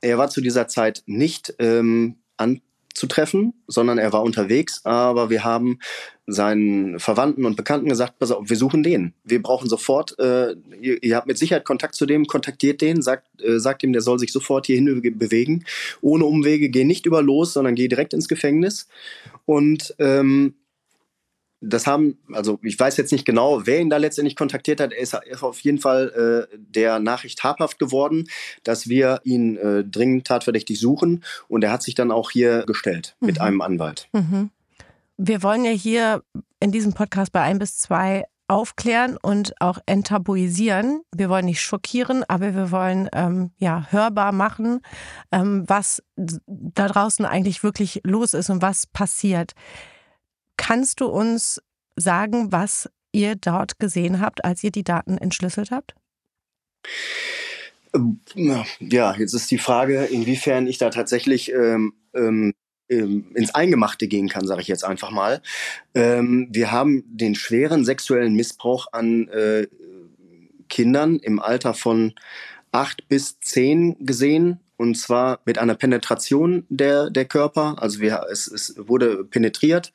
[0.00, 2.60] Er war zu dieser Zeit nicht ähm, an
[2.98, 4.84] zu treffen, sondern er war unterwegs.
[4.84, 5.78] Aber wir haben
[6.26, 9.14] seinen Verwandten und Bekannten gesagt, pass auf, wir suchen den.
[9.24, 13.42] Wir brauchen sofort, äh, ihr, ihr, habt mit Sicherheit Kontakt zu dem, kontaktiert den, sagt,
[13.42, 15.64] äh, sagt ihm, der soll sich sofort hierhin bewegen.
[16.02, 18.88] Ohne Umwege, geh nicht über los, sondern geh direkt ins Gefängnis.
[19.46, 20.54] Und ähm,
[21.60, 24.92] das haben, also ich weiß jetzt nicht genau, wer ihn da letztendlich kontaktiert hat.
[24.92, 28.28] Er ist auf jeden Fall äh, der Nachricht habhaft geworden,
[28.62, 31.24] dass wir ihn äh, dringend tatverdächtig suchen.
[31.48, 33.26] Und er hat sich dann auch hier gestellt mhm.
[33.26, 34.08] mit einem Anwalt.
[34.12, 34.50] Mhm.
[35.16, 36.22] Wir wollen ja hier
[36.60, 41.02] in diesem Podcast bei ein bis zwei aufklären und auch enttabuisieren.
[41.14, 44.80] Wir wollen nicht schockieren, aber wir wollen ähm, ja hörbar machen,
[45.30, 49.52] ähm, was da draußen eigentlich wirklich los ist und was passiert.
[50.58, 51.62] Kannst du uns
[51.96, 55.94] sagen, was ihr dort gesehen habt, als ihr die Daten entschlüsselt habt?
[57.94, 58.20] Ähm,
[58.80, 62.52] ja, jetzt ist die Frage, inwiefern ich da tatsächlich ähm, ähm,
[62.90, 65.42] ähm, ins Eingemachte gehen kann, sage ich jetzt einfach mal.
[65.94, 69.66] Ähm, wir haben den schweren sexuellen Missbrauch an äh,
[70.68, 72.14] Kindern im Alter von
[72.72, 77.76] acht bis zehn gesehen und zwar mit einer Penetration der, der Körper.
[77.82, 79.92] Also wir, es, es wurde penetriert,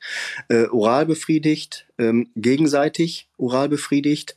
[0.48, 4.36] äh, oral befriedigt, ähm, gegenseitig oral befriedigt.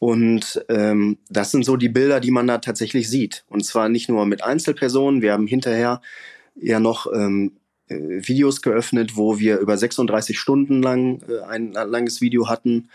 [0.00, 3.44] Und ähm, das sind so die Bilder, die man da tatsächlich sieht.
[3.48, 5.22] Und zwar nicht nur mit Einzelpersonen.
[5.22, 6.02] Wir haben hinterher
[6.56, 12.20] ja noch ähm, äh, Videos geöffnet, wo wir über 36 Stunden lang äh, ein, langes
[12.20, 12.88] Video hatten,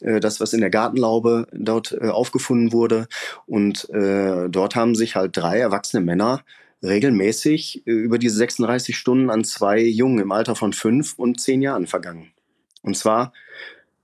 [0.00, 3.08] äh, das was in der Gartenlaube dort äh, aufgefunden wurde.
[3.46, 6.44] Und äh, dort haben sich halt drei erwachsene Männer
[6.82, 11.62] regelmäßig äh, über diese 36 Stunden an zwei Jungen im Alter von fünf und zehn
[11.62, 12.32] Jahren vergangen.
[12.82, 13.32] Und zwar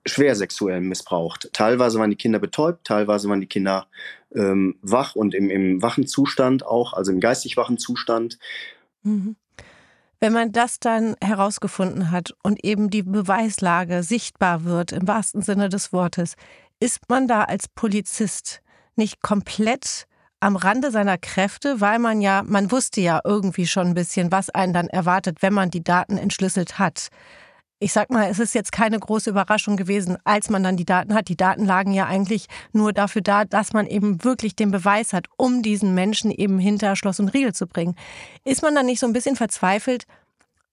[0.07, 1.51] schwer sexuell missbraucht.
[1.53, 3.87] Teilweise waren die Kinder betäubt, teilweise waren die Kinder
[4.35, 8.39] ähm, wach und im, im wachen Zustand auch, also im geistig wachen Zustand.
[9.03, 9.37] Mhm.
[10.23, 15.71] Wenn man das dann herausgefunden hat und eben die Beweislage sichtbar wird, im wahrsten Sinne
[15.71, 16.35] des Wortes,
[16.79, 18.61] ist man da als Polizist
[18.97, 20.07] nicht komplett
[20.39, 24.51] am Rande seiner Kräfte, weil man ja, man wusste ja irgendwie schon ein bisschen, was
[24.51, 27.09] einen dann erwartet, wenn man die Daten entschlüsselt hat.
[27.83, 31.15] Ich sag mal, es ist jetzt keine große Überraschung gewesen, als man dann die Daten
[31.15, 31.29] hat.
[31.29, 35.29] Die Daten lagen ja eigentlich nur dafür da, dass man eben wirklich den Beweis hat,
[35.39, 37.97] um diesen Menschen eben hinter Schloss und Riegel zu bringen.
[38.45, 40.05] Ist man dann nicht so ein bisschen verzweifelt,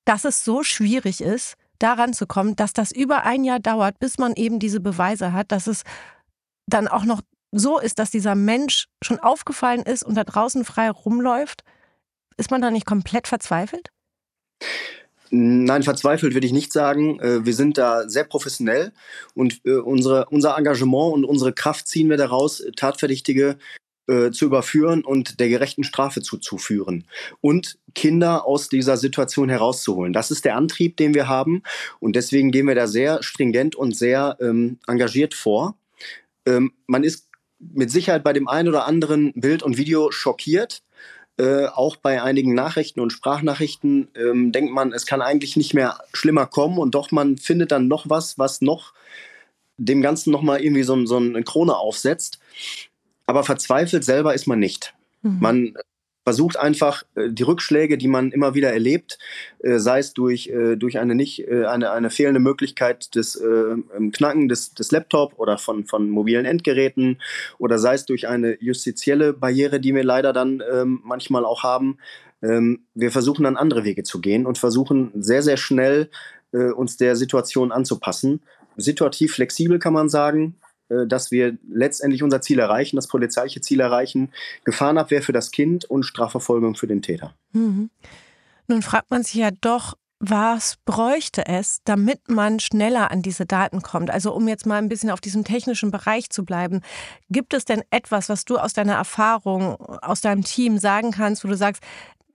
[0.04, 4.18] dass es so schwierig ist, daran zu kommen, dass das über ein Jahr dauert, bis
[4.18, 5.84] man eben diese Beweise hat, dass es
[6.66, 7.22] dann auch noch
[7.54, 11.64] so ist, dass dieser Mensch schon aufgefallen ist und da draußen frei rumläuft,
[12.36, 13.92] ist man da nicht komplett verzweifelt?
[15.30, 17.20] Nein, verzweifelt würde ich nicht sagen.
[17.20, 18.92] Äh, wir sind da sehr professionell
[19.34, 23.58] und äh, unsere, unser Engagement und unsere Kraft ziehen wir daraus, Tatverdächtige
[24.08, 27.06] äh, zu überführen und der gerechten Strafe zuzuführen
[27.42, 30.14] und Kinder aus dieser Situation herauszuholen.
[30.14, 31.62] Das ist der Antrieb, den wir haben
[32.00, 35.78] und deswegen gehen wir da sehr stringent und sehr ähm, engagiert vor.
[36.46, 37.28] Ähm, man ist
[37.60, 40.84] mit Sicherheit bei dem einen oder anderen Bild und Video schockiert.
[41.38, 46.00] Äh, auch bei einigen Nachrichten und Sprachnachrichten ähm, denkt man, es kann eigentlich nicht mehr
[46.12, 48.94] schlimmer kommen und doch man findet dann noch was, was noch
[49.78, 52.40] dem Ganzen nochmal irgendwie so, so eine Krone aufsetzt.
[53.28, 54.96] Aber verzweifelt selber ist man nicht.
[55.22, 55.38] Mhm.
[55.40, 55.74] Man
[56.28, 59.18] versucht einfach äh, die Rückschläge, die man immer wieder erlebt,
[59.60, 64.50] äh, sei es durch, äh, durch eine nicht eine, eine fehlende Möglichkeit des ähm, Knacken
[64.50, 67.22] des, des Laptop oder von, von mobilen Endgeräten
[67.60, 71.98] oder sei es durch eine justizielle Barriere, die wir leider dann ähm, manchmal auch haben.
[72.42, 76.10] Ähm, wir versuchen dann andere Wege zu gehen und versuchen sehr, sehr schnell
[76.52, 78.42] uns der Situation anzupassen.
[78.78, 80.56] Situativ flexibel kann man sagen,
[80.90, 84.30] dass wir letztendlich unser Ziel erreichen, das polizeiliche Ziel erreichen,
[84.64, 87.34] Gefahrenabwehr für das Kind und Strafverfolgung für den Täter.
[87.54, 87.90] Mhm.
[88.68, 93.84] Nun fragt man sich ja doch, was bräuchte es, damit man schneller an diese Daten
[93.84, 94.10] kommt?
[94.10, 96.82] Also um jetzt mal ein bisschen auf diesem technischen Bereich zu bleiben,
[97.30, 101.48] gibt es denn etwas, was du aus deiner Erfahrung, aus deinem Team sagen kannst, wo
[101.48, 101.84] du sagst,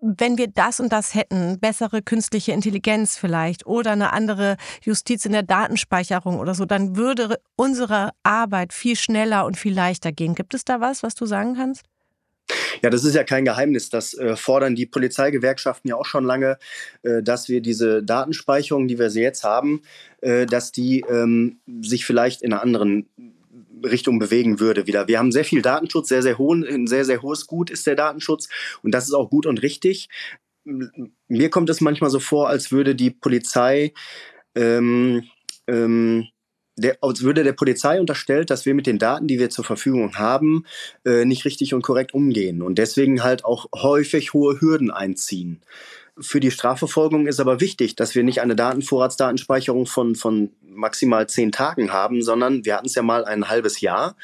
[0.03, 5.33] wenn wir das und das hätten, bessere künstliche Intelligenz vielleicht oder eine andere Justiz in
[5.33, 10.35] der Datenspeicherung oder so, dann würde unsere Arbeit viel schneller und viel leichter gehen.
[10.35, 11.85] Gibt es da was, was du sagen kannst?
[12.83, 13.89] Ja, das ist ja kein Geheimnis.
[13.89, 16.59] Das äh, fordern die Polizeigewerkschaften ja auch schon lange,
[17.03, 19.83] äh, dass wir diese Datenspeicherung, die wir jetzt haben,
[20.21, 23.09] äh, dass die ähm, sich vielleicht in einer anderen
[23.85, 25.09] Richtung bewegen würde wieder.
[25.09, 27.97] Wir haben sehr viel Datenschutz, sehr, sehr hohen, ein sehr, sehr hohes Gut ist der
[27.97, 28.49] Datenschutz
[28.83, 30.09] und das ist auch gut und richtig.
[31.29, 33.93] Mir kommt es manchmal so vor, als würde die Polizei
[34.55, 35.25] ähm,
[35.67, 36.29] ähm,
[36.77, 40.17] der, als würde der Polizei unterstellt, dass wir mit den Daten, die wir zur Verfügung
[40.17, 40.65] haben,
[41.05, 45.61] äh, nicht richtig und korrekt umgehen und deswegen halt auch häufig hohe Hürden einziehen.
[46.19, 51.53] Für die Strafverfolgung ist aber wichtig, dass wir nicht eine Datenvorratsdatenspeicherung von, von maximal zehn
[51.53, 54.17] Tagen haben, sondern wir hatten es ja mal ein halbes Jahr.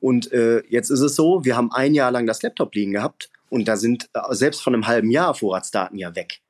[0.00, 3.30] Und äh, jetzt ist es so, wir haben ein Jahr lang das Laptop liegen gehabt
[3.48, 6.40] und da sind äh, selbst von einem halben Jahr Vorratsdaten ja weg.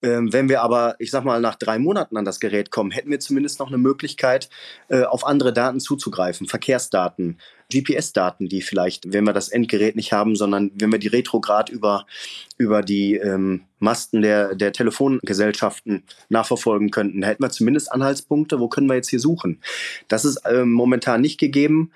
[0.00, 3.10] Ähm, wenn wir aber, ich sag mal, nach drei Monaten an das Gerät kommen, hätten
[3.10, 4.48] wir zumindest noch eine Möglichkeit,
[4.88, 6.46] äh, auf andere Daten zuzugreifen.
[6.46, 7.40] Verkehrsdaten,
[7.72, 12.06] GPS-Daten, die vielleicht, wenn wir das Endgerät nicht haben, sondern wenn wir die retrograd über,
[12.58, 18.88] über die ähm, Masten der, der Telefongesellschaften nachverfolgen könnten, hätten wir zumindest Anhaltspunkte, wo können
[18.88, 19.60] wir jetzt hier suchen.
[20.08, 21.92] Das ist äh, momentan nicht gegeben.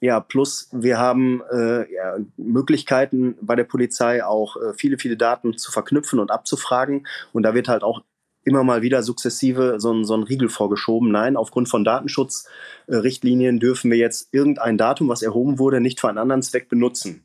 [0.00, 5.56] Ja, plus wir haben äh, ja, Möglichkeiten bei der Polizei auch äh, viele, viele Daten
[5.56, 7.06] zu verknüpfen und abzufragen.
[7.32, 8.02] Und da wird halt auch
[8.44, 11.10] immer mal wieder sukzessive so ein, so ein Riegel vorgeschoben.
[11.12, 16.18] Nein, aufgrund von Datenschutzrichtlinien dürfen wir jetzt irgendein Datum, was erhoben wurde, nicht für einen
[16.18, 17.24] anderen Zweck benutzen.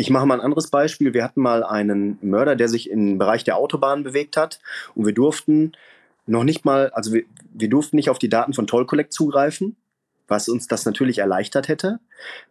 [0.00, 1.12] Ich mache mal ein anderes Beispiel.
[1.12, 4.60] Wir hatten mal einen Mörder, der sich im Bereich der Autobahn bewegt hat
[4.94, 5.72] und wir durften
[6.24, 9.76] noch nicht mal, also wir, wir durften nicht auf die Daten von Toll Collect zugreifen
[10.28, 12.00] was uns das natürlich erleichtert hätte.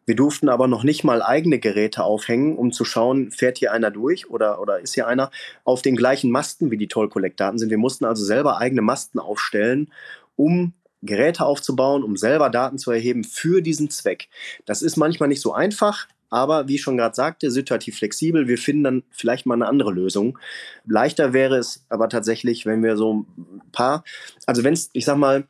[0.05, 3.91] Wir durften aber noch nicht mal eigene Geräte aufhängen, um zu schauen, fährt hier einer
[3.91, 5.29] durch oder, oder ist hier einer
[5.63, 7.69] auf den gleichen Masten wie die Toll Collect Daten sind.
[7.69, 9.93] Wir mussten also selber eigene Masten aufstellen,
[10.35, 14.27] um Geräte aufzubauen, um selber Daten zu erheben für diesen Zweck.
[14.65, 18.47] Das ist manchmal nicht so einfach, aber wie ich schon gerade sagte, situativ flexibel.
[18.47, 20.37] Wir finden dann vielleicht mal eine andere Lösung.
[20.85, 24.03] Leichter wäre es aber tatsächlich, wenn wir so ein paar,
[24.45, 25.47] also wenn es, ich sag mal,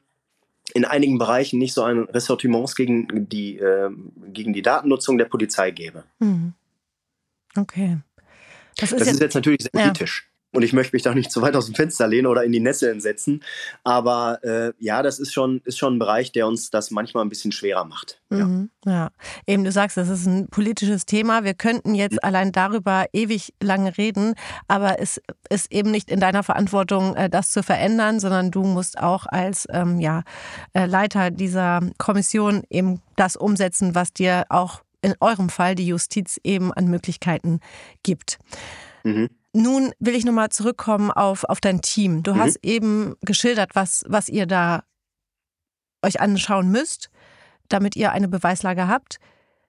[0.74, 3.90] in einigen Bereichen nicht so ein Ressortiments gegen die, äh,
[4.28, 6.04] gegen die Datennutzung der Polizei gäbe.
[6.20, 6.54] Mhm.
[7.56, 7.98] Okay.
[8.78, 10.30] Das ist, das jetzt, ist jetzt natürlich sehr kritisch.
[10.58, 12.60] Und ich möchte mich da nicht zu weit aus dem Fenster lehnen oder in die
[12.60, 13.44] Nesseln setzen.
[13.84, 17.30] Aber äh, ja, das ist schon, ist schon ein Bereich, der uns das manchmal ein
[17.30, 18.20] bisschen schwerer macht.
[18.30, 18.92] Mhm, ja.
[18.92, 19.10] ja.
[19.46, 21.44] eben du sagst, das ist ein politisches Thema.
[21.44, 22.20] Wir könnten jetzt mhm.
[22.24, 24.34] allein darüber ewig lange reden,
[24.68, 28.98] aber es ist eben nicht in deiner Verantwortung, äh, das zu verändern, sondern du musst
[28.98, 30.24] auch als ähm, ja,
[30.74, 36.40] äh, Leiter dieser Kommission eben das umsetzen, was dir auch in eurem Fall die Justiz
[36.44, 37.60] eben an Möglichkeiten
[38.02, 38.40] gibt.
[39.04, 39.30] Mhm.
[39.54, 42.24] Nun will ich nochmal zurückkommen auf, auf dein Team.
[42.24, 42.40] Du mhm.
[42.40, 44.84] hast eben geschildert, was, was ihr da
[46.04, 47.10] euch anschauen müsst,
[47.70, 49.18] damit ihr eine Beweislage habt.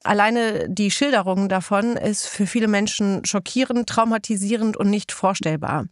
[0.05, 5.87] Alleine die Schilderung davon ist für viele Menschen schockierend, traumatisierend und nicht vorstellbar.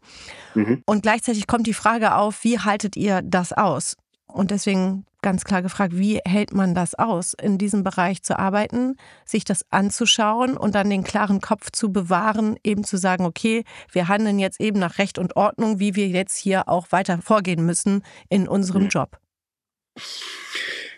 [0.55, 0.83] Mhm.
[0.87, 3.96] Und gleichzeitig kommt die Frage auf, wie haltet ihr das aus?
[4.37, 8.96] Und deswegen ganz klar gefragt, wie hält man das aus, in diesem Bereich zu arbeiten,
[9.25, 14.09] sich das anzuschauen und dann den klaren Kopf zu bewahren, eben zu sagen, okay, wir
[14.09, 18.03] handeln jetzt eben nach Recht und Ordnung, wie wir jetzt hier auch weiter vorgehen müssen
[18.29, 18.88] in unserem mhm.
[18.88, 19.18] Job.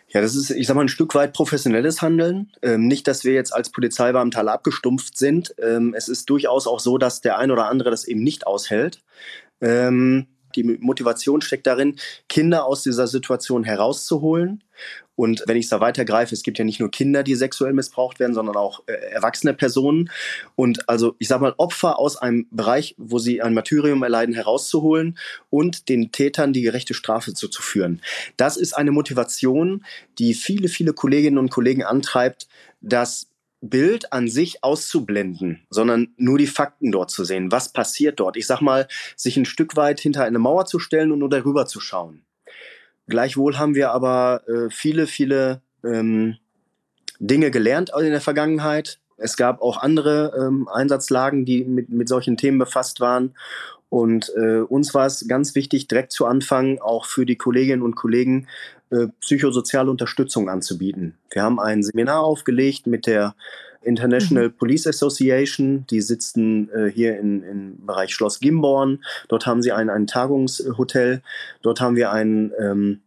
[0.09, 2.51] Ja, das ist, ich sag mal, ein Stück weit professionelles Handeln.
[2.61, 5.55] Ähm, nicht, dass wir jetzt als Polizeibeamte alle abgestumpft sind.
[5.63, 9.01] Ähm, es ist durchaus auch so, dass der ein oder andere das eben nicht aushält.
[9.61, 10.27] Ähm,
[10.63, 11.97] die Motivation steckt darin,
[12.29, 14.63] Kinder aus dieser Situation herauszuholen.
[15.17, 18.21] Und wenn ich es da weitergreife, es gibt ja nicht nur Kinder, die sexuell missbraucht
[18.21, 20.11] werden, sondern auch äh, erwachsene Personen.
[20.55, 25.19] Und also, ich sage mal, Opfer aus einem Bereich, wo sie ein Martyrium erleiden, herauszuholen
[25.51, 28.01] und den Tätern die gerechte Strafe zuzuführen.
[28.37, 29.85] Das ist eine Motivation,
[30.21, 32.47] die viele, viele Kolleginnen und Kollegen antreibt,
[32.81, 33.28] dass
[33.61, 37.51] Bild an sich auszublenden, sondern nur die Fakten dort zu sehen.
[37.51, 38.37] Was passiert dort?
[38.37, 41.67] Ich sag mal, sich ein Stück weit hinter eine Mauer zu stellen und nur darüber
[41.67, 42.23] zu schauen.
[43.09, 46.37] Gleichwohl haben wir aber äh, viele, viele ähm,
[47.19, 49.01] Dinge gelernt in der Vergangenheit.
[49.17, 53.35] Es gab auch andere ähm, Einsatzlagen, die mit, mit solchen Themen befasst waren.
[53.89, 57.97] Und äh, uns war es ganz wichtig, direkt zu Anfang auch für die Kolleginnen und
[57.97, 58.47] Kollegen
[59.21, 61.15] psychosoziale Unterstützung anzubieten.
[61.31, 63.35] Wir haben ein Seminar aufgelegt mit der
[63.83, 64.55] International mhm.
[64.55, 65.87] Police Association.
[65.91, 69.05] Die sitzen äh, hier in, im Bereich Schloss Gimborn.
[69.29, 71.23] Dort haben sie ein, ein Tagungshotel.
[71.63, 73.01] Dort haben wir ein, ähm,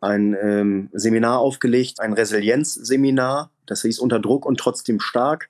[0.00, 3.50] ein ähm, Seminar aufgelegt, ein Resilienzseminar.
[3.66, 5.48] Das hieß unter Druck und trotzdem stark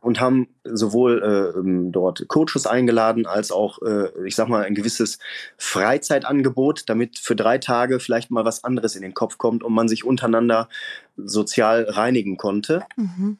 [0.00, 4.74] und haben sowohl äh, ähm, dort Coaches eingeladen als auch, äh, ich sag mal, ein
[4.74, 5.18] gewisses
[5.56, 9.88] Freizeitangebot, damit für drei Tage vielleicht mal was anderes in den Kopf kommt und man
[9.88, 10.68] sich untereinander
[11.16, 12.82] sozial reinigen konnte.
[12.96, 13.38] Mhm.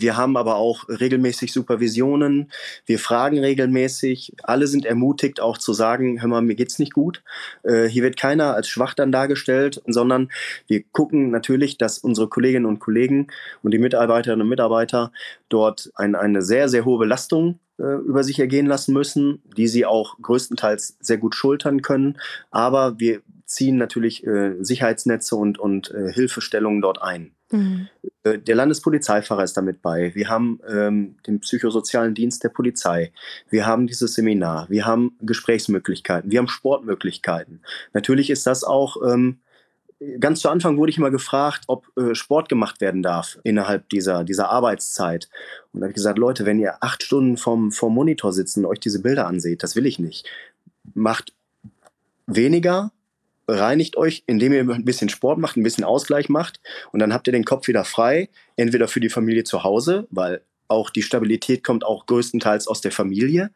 [0.00, 2.50] Wir haben aber auch regelmäßig Supervisionen.
[2.86, 4.34] Wir fragen regelmäßig.
[4.42, 7.22] Alle sind ermutigt, auch zu sagen, hör mal, mir geht's nicht gut.
[7.62, 10.30] Äh, hier wird keiner als schwach dann dargestellt, sondern
[10.66, 13.28] wir gucken natürlich, dass unsere Kolleginnen und Kollegen
[13.62, 15.12] und die Mitarbeiterinnen und Mitarbeiter
[15.48, 19.84] dort ein, eine sehr, sehr hohe Belastung äh, über sich ergehen lassen müssen, die sie
[19.86, 22.18] auch größtenteils sehr gut schultern können.
[22.50, 27.32] Aber wir ziehen natürlich äh, Sicherheitsnetze und, und äh, Hilfestellungen dort ein.
[27.52, 27.88] Mhm.
[28.24, 30.14] Äh, der Landespolizeifahrer ist damit bei.
[30.14, 33.12] Wir haben ähm, den psychosozialen Dienst der Polizei.
[33.50, 34.66] Wir haben dieses Seminar.
[34.68, 36.30] Wir haben Gesprächsmöglichkeiten.
[36.30, 37.60] Wir haben Sportmöglichkeiten.
[37.92, 38.96] Natürlich ist das auch.
[39.06, 39.38] Ähm,
[40.18, 44.24] ganz zu Anfang wurde ich immer gefragt, ob äh, Sport gemacht werden darf innerhalb dieser,
[44.24, 45.28] dieser Arbeitszeit.
[45.72, 48.70] Und da habe ich gesagt, Leute, wenn ihr acht Stunden vom, vom Monitor sitzen und
[48.70, 50.26] euch diese Bilder anseht, das will ich nicht.
[50.94, 51.32] Macht
[52.26, 52.92] weniger,
[53.52, 56.60] reinigt euch, indem ihr ein bisschen Sport macht, ein bisschen Ausgleich macht
[56.92, 60.42] und dann habt ihr den Kopf wieder frei, entweder für die Familie zu Hause, weil
[60.68, 63.50] auch die Stabilität kommt auch größtenteils aus der Familie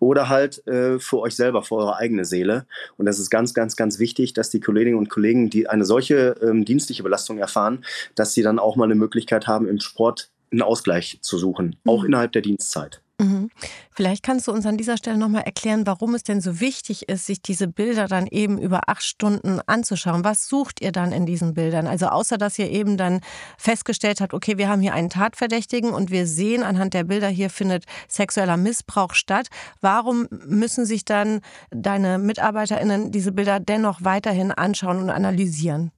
[0.00, 2.66] oder halt äh, für euch selber, für eure eigene Seele.
[2.96, 6.36] Und das ist ganz, ganz, ganz wichtig, dass die Kolleginnen und Kollegen, die eine solche
[6.42, 10.62] ähm, dienstliche Belastung erfahren, dass sie dann auch mal eine Möglichkeit haben, im Sport einen
[10.62, 11.90] Ausgleich zu suchen, mhm.
[11.90, 13.02] auch innerhalb der Dienstzeit.
[13.20, 13.50] Mhm.
[13.90, 17.26] Vielleicht kannst du uns an dieser Stelle nochmal erklären, warum es denn so wichtig ist,
[17.26, 20.24] sich diese Bilder dann eben über acht Stunden anzuschauen.
[20.24, 21.86] Was sucht ihr dann in diesen Bildern?
[21.86, 23.20] Also außer dass ihr eben dann
[23.58, 27.50] festgestellt habt, okay, wir haben hier einen Tatverdächtigen und wir sehen anhand der Bilder, hier
[27.50, 29.48] findet sexueller Missbrauch statt.
[29.82, 35.92] Warum müssen sich dann deine MitarbeiterInnen diese Bilder dennoch weiterhin anschauen und analysieren?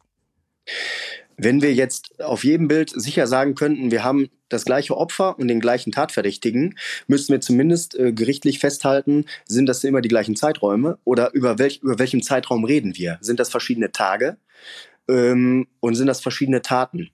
[1.42, 5.48] Wenn wir jetzt auf jedem Bild sicher sagen könnten, wir haben das gleiche Opfer und
[5.48, 6.78] den gleichen Tatverdächtigen,
[7.08, 11.80] müssten wir zumindest äh, gerichtlich festhalten, sind das immer die gleichen Zeiträume oder über, welch,
[11.82, 13.18] über welchen Zeitraum reden wir?
[13.22, 14.36] Sind das verschiedene Tage
[15.08, 17.10] ähm, und sind das verschiedene Taten?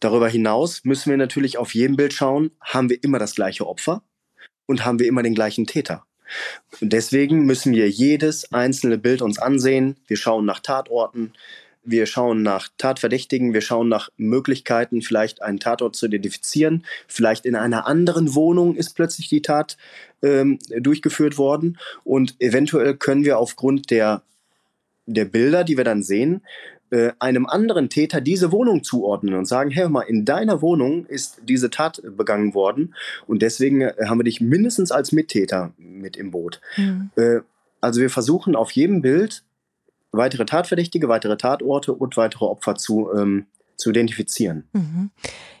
[0.00, 4.02] Darüber hinaus müssen wir natürlich auf jedem Bild schauen, haben wir immer das gleiche Opfer
[4.66, 6.04] und haben wir immer den gleichen Täter.
[6.80, 9.96] Und deswegen müssen wir jedes einzelne Bild uns ansehen.
[10.08, 11.34] Wir schauen nach Tatorten,
[11.84, 16.84] wir schauen nach Tatverdächtigen, wir schauen nach Möglichkeiten, vielleicht einen Tatort zu identifizieren.
[17.06, 19.76] Vielleicht in einer anderen Wohnung ist plötzlich die Tat
[20.22, 21.78] ähm, durchgeführt worden.
[22.02, 24.22] Und eventuell können wir aufgrund der,
[25.06, 26.42] der Bilder, die wir dann sehen,
[26.90, 31.40] äh, einem anderen Täter diese Wohnung zuordnen und sagen, hey mal, in deiner Wohnung ist
[31.42, 32.94] diese Tat begangen worden
[33.26, 36.60] und deswegen äh, haben wir dich mindestens als Mittäter mit im Boot.
[36.76, 37.10] Mhm.
[37.16, 37.40] Äh,
[37.80, 39.42] also wir versuchen auf jedem Bild
[40.16, 43.46] weitere Tatverdächtige, weitere Tatorte und weitere Opfer zu, ähm,
[43.76, 44.68] zu identifizieren.
[44.72, 45.10] Mhm.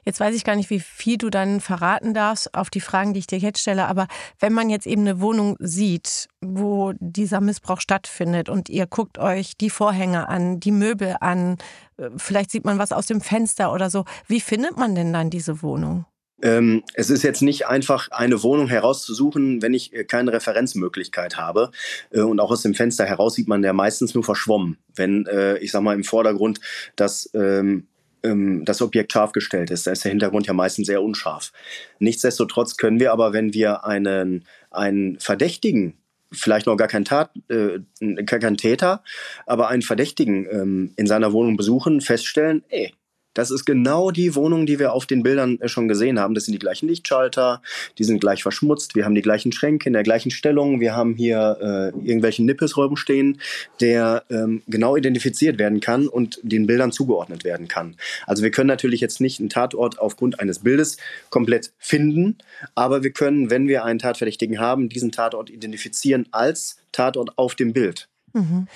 [0.04, 3.20] Jetzt weiß ich gar nicht, wie viel du dann verraten darfst auf die Fragen, die
[3.20, 4.06] ich dir jetzt stelle, aber
[4.38, 9.56] wenn man jetzt eben eine Wohnung sieht, wo dieser Missbrauch stattfindet und ihr guckt euch
[9.56, 11.56] die Vorhänge an, die Möbel an,
[11.96, 15.30] äh, vielleicht sieht man was aus dem Fenster oder so, wie findet man denn dann
[15.30, 16.04] diese Wohnung?
[16.44, 21.70] Ähm, es ist jetzt nicht einfach, eine Wohnung herauszusuchen, wenn ich äh, keine Referenzmöglichkeit habe.
[22.10, 25.56] Äh, und auch aus dem Fenster heraus sieht man ja meistens nur verschwommen, wenn, äh,
[25.58, 26.60] ich sag mal, im Vordergrund
[26.96, 27.86] das, ähm,
[28.22, 29.86] ähm, das Objekt scharf gestellt ist.
[29.86, 31.50] Da ist der Hintergrund ja meistens sehr unscharf.
[31.98, 35.94] Nichtsdestotrotz können wir aber, wenn wir einen, einen Verdächtigen
[36.30, 37.78] vielleicht noch gar kein, Tat, äh,
[38.26, 39.02] kein Täter,
[39.46, 42.92] aber einen Verdächtigen ähm, in seiner Wohnung besuchen, feststellen, ey,
[43.34, 46.34] das ist genau die Wohnung, die wir auf den Bildern äh, schon gesehen haben.
[46.34, 47.60] Das sind die gleichen Lichtschalter,
[47.98, 51.14] die sind gleich verschmutzt, wir haben die gleichen Schränke in der gleichen Stellung, wir haben
[51.14, 53.40] hier äh, irgendwelchen Nippelsräumen stehen,
[53.80, 57.96] der ähm, genau identifiziert werden kann und den Bildern zugeordnet werden kann.
[58.26, 60.96] Also wir können natürlich jetzt nicht einen Tatort aufgrund eines Bildes
[61.30, 62.38] komplett finden,
[62.74, 67.72] aber wir können, wenn wir einen Tatverdächtigen haben, diesen Tatort identifizieren als Tatort auf dem
[67.72, 68.08] Bild.
[68.32, 68.66] Mhm.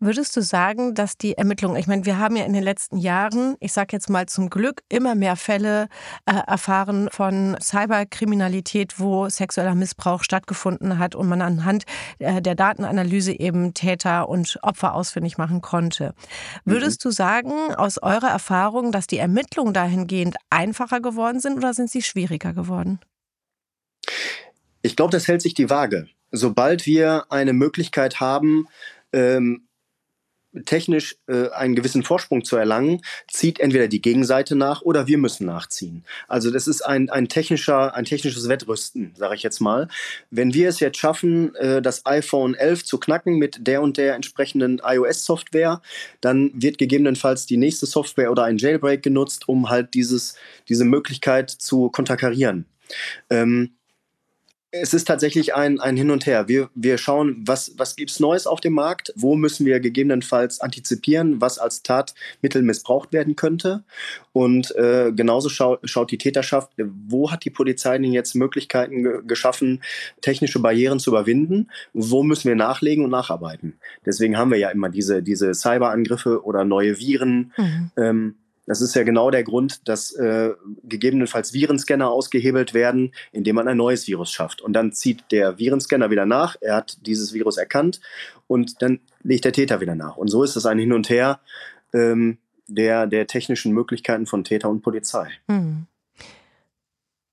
[0.00, 3.56] Würdest du sagen, dass die Ermittlungen, ich meine, wir haben ja in den letzten Jahren,
[3.58, 5.88] ich sage jetzt mal zum Glück, immer mehr Fälle
[6.24, 11.84] äh, erfahren von Cyberkriminalität, wo sexueller Missbrauch stattgefunden hat und man anhand
[12.20, 16.14] äh, der Datenanalyse eben Täter und Opfer ausfindig machen konnte.
[16.64, 17.08] Würdest mhm.
[17.08, 22.02] du sagen, aus eurer Erfahrung, dass die Ermittlungen dahingehend einfacher geworden sind oder sind sie
[22.02, 23.00] schwieriger geworden?
[24.82, 26.08] Ich glaube, das hält sich die Waage.
[26.30, 28.68] Sobald wir eine Möglichkeit haben,
[29.12, 29.67] ähm,
[30.64, 35.46] technisch äh, einen gewissen Vorsprung zu erlangen, zieht entweder die Gegenseite nach oder wir müssen
[35.46, 36.04] nachziehen.
[36.26, 39.88] Also das ist ein, ein, technischer, ein technisches Wettrüsten, sage ich jetzt mal.
[40.30, 44.14] Wenn wir es jetzt schaffen, äh, das iPhone 11 zu knacken mit der und der
[44.14, 45.82] entsprechenden iOS-Software,
[46.20, 50.36] dann wird gegebenenfalls die nächste Software oder ein Jailbreak genutzt, um halt dieses,
[50.68, 52.66] diese Möglichkeit zu konterkarieren.
[53.30, 53.77] Ähm,
[54.70, 56.46] es ist tatsächlich ein, ein Hin und Her.
[56.46, 60.60] Wir, wir schauen, was, was gibt es Neues auf dem Markt, wo müssen wir gegebenenfalls
[60.60, 63.84] antizipieren, was als Tatmittel missbraucht werden könnte.
[64.32, 69.22] Und äh, genauso schau, schaut die Täterschaft, wo hat die Polizei denn jetzt Möglichkeiten ge
[69.26, 69.82] geschaffen,
[70.20, 73.78] technische Barrieren zu überwinden, wo müssen wir nachlegen und nacharbeiten.
[74.04, 77.52] Deswegen haben wir ja immer diese, diese Cyberangriffe oder neue Viren.
[77.56, 77.90] Mhm.
[77.96, 78.34] Ähm,
[78.68, 80.50] das ist ja genau der Grund, dass äh,
[80.84, 84.60] gegebenenfalls Virenscanner ausgehebelt werden, indem man ein neues Virus schafft.
[84.60, 88.00] Und dann zieht der Virenscanner wieder nach, er hat dieses Virus erkannt
[88.46, 90.18] und dann legt der Täter wieder nach.
[90.18, 91.40] Und so ist es ein Hin und Her
[91.94, 95.30] ähm, der, der technischen Möglichkeiten von Täter und Polizei.
[95.46, 95.86] Mhm.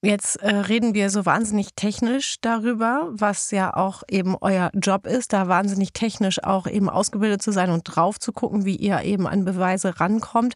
[0.02, 5.34] Jetzt äh, reden wir so wahnsinnig technisch darüber, was ja auch eben euer Job ist,
[5.34, 9.28] da wahnsinnig technisch auch eben ausgebildet zu sein und drauf zu gucken, wie ihr eben
[9.28, 10.54] an Beweise rankommt.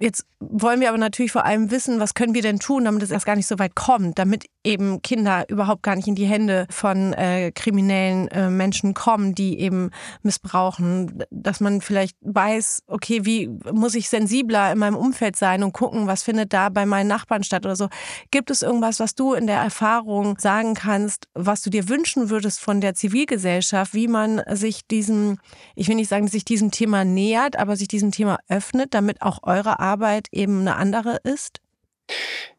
[0.00, 3.10] Jetzt wollen wir aber natürlich vor allem wissen, was können wir denn tun, damit es
[3.10, 6.66] erst gar nicht so weit kommt, damit eben Kinder überhaupt gar nicht in die Hände
[6.70, 9.90] von äh, kriminellen äh, Menschen kommen, die eben
[10.22, 15.72] missbrauchen, dass man vielleicht weiß, okay, wie muss ich sensibler in meinem Umfeld sein und
[15.72, 17.88] gucken, was findet da bei meinen Nachbarn statt oder so.
[18.30, 22.60] Gibt es irgendwas, was du in der Erfahrung sagen kannst, was du dir wünschen würdest
[22.60, 25.38] von der Zivilgesellschaft, wie man sich diesem,
[25.76, 29.40] ich will nicht sagen, sich diesem Thema nähert, aber sich diesem Thema öffnet, damit auch
[29.42, 31.60] eure Arbeit Arbeit eben eine andere ist?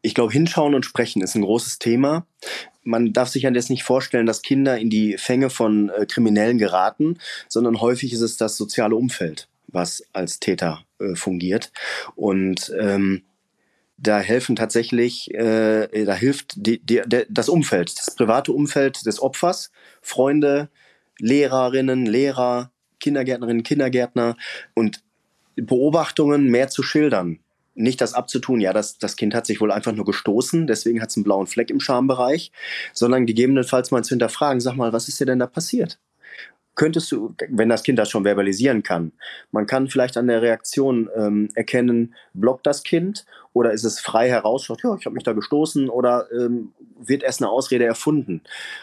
[0.02, 2.26] Ich glaube, hinschauen und sprechen ist ein großes Thema.
[2.82, 6.58] Man darf sich ja jetzt nicht vorstellen, dass Kinder in die Fänge von äh, Kriminellen
[6.58, 7.18] geraten,
[7.48, 11.72] sondern häufig ist es das soziale Umfeld, was als Täter äh, fungiert.
[12.14, 13.22] Und ähm,
[13.96, 19.20] da helfen tatsächlich, äh, da hilft die, die, der, das Umfeld, das private Umfeld des
[19.20, 19.70] Opfers,
[20.02, 20.68] Freunde,
[21.18, 22.70] Lehrerinnen, Lehrer,
[23.00, 24.36] Kindergärtnerinnen, Kindergärtner
[24.74, 25.03] und
[25.56, 27.40] Beobachtungen mehr zu schildern.
[27.74, 31.10] Nicht das abzutun, ja, das, das Kind hat sich wohl einfach nur gestoßen, deswegen hat
[31.10, 32.52] es einen blauen Fleck im Schambereich,
[32.92, 35.98] sondern gegebenenfalls mal zu hinterfragen, sag mal, was ist dir denn da passiert?
[36.76, 39.12] Könntest du, wenn das Kind das schon verbalisieren kann,
[39.52, 44.28] man kann vielleicht an der Reaktion ähm, erkennen, blockt das Kind oder ist es frei
[44.28, 48.42] heraus, ja, ich habe mich da gestoßen oder ähm, wird erst eine Ausrede erfunden.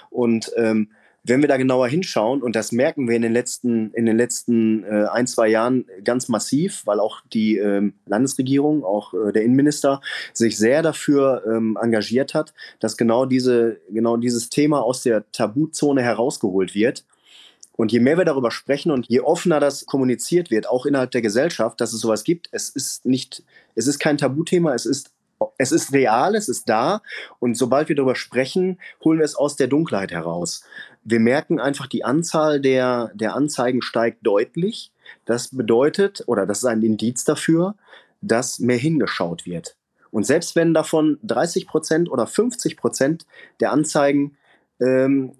[0.09, 0.89] Und ähm,
[1.23, 4.83] wenn wir da genauer hinschauen, und das merken wir in den letzten, in den letzten
[4.83, 10.01] äh, ein, zwei Jahren ganz massiv, weil auch die ähm, Landesregierung, auch äh, der Innenminister
[10.33, 16.01] sich sehr dafür ähm, engagiert hat, dass genau, diese, genau dieses Thema aus der Tabuzone
[16.01, 17.05] herausgeholt wird.
[17.73, 21.21] Und je mehr wir darüber sprechen und je offener das kommuniziert wird, auch innerhalb der
[21.21, 23.43] Gesellschaft, dass es sowas gibt, es ist nicht,
[23.75, 25.11] es ist kein Tabuthema, es ist
[25.57, 27.01] es ist real, es ist da
[27.39, 30.63] und sobald wir darüber sprechen, holen wir es aus der Dunkelheit heraus.
[31.03, 34.91] Wir merken einfach, die Anzahl der, der Anzeigen steigt deutlich.
[35.25, 37.75] Das bedeutet, oder das ist ein Indiz dafür,
[38.21, 39.75] dass mehr hingeschaut wird.
[40.11, 43.25] Und selbst wenn davon 30 Prozent oder 50 Prozent
[43.59, 44.37] der Anzeigen
[44.79, 45.33] ähm,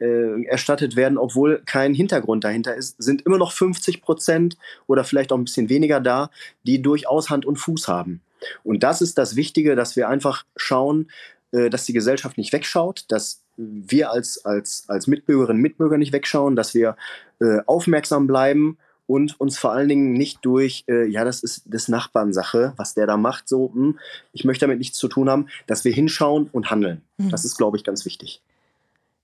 [0.00, 5.32] äh, erstattet werden, obwohl kein Hintergrund dahinter ist, sind immer noch 50 Prozent oder vielleicht
[5.32, 6.30] auch ein bisschen weniger da,
[6.64, 8.20] die durchaus Hand und Fuß haben.
[8.64, 11.08] Und das ist das Wichtige, dass wir einfach schauen,
[11.52, 16.56] dass die Gesellschaft nicht wegschaut, dass wir als, als, als Mitbürgerinnen und Mitbürger nicht wegschauen,
[16.56, 16.96] dass wir
[17.40, 21.88] äh, aufmerksam bleiben und uns vor allen Dingen nicht durch, äh, ja, das ist des
[21.88, 23.98] Nachbarn Sache, was der da macht, so, hm,
[24.32, 27.02] ich möchte damit nichts zu tun haben, dass wir hinschauen und handeln.
[27.18, 27.30] Mhm.
[27.30, 28.42] Das ist, glaube ich, ganz wichtig.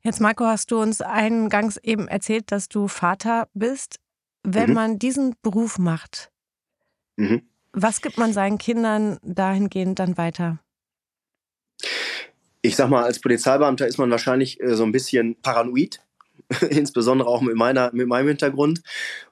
[0.02, 3.98] Jetzt, Marco, hast du uns eingangs eben erzählt, dass du Vater bist.
[4.44, 4.74] Wenn mhm.
[4.74, 6.32] man diesen Beruf macht,
[7.16, 7.42] mhm.
[7.72, 10.58] was gibt man seinen Kindern dahingehend dann weiter?
[12.62, 16.00] Ich sag mal, als Polizeibeamter ist man wahrscheinlich äh, so ein bisschen paranoid,
[16.70, 18.82] insbesondere auch mit, meiner, mit meinem Hintergrund.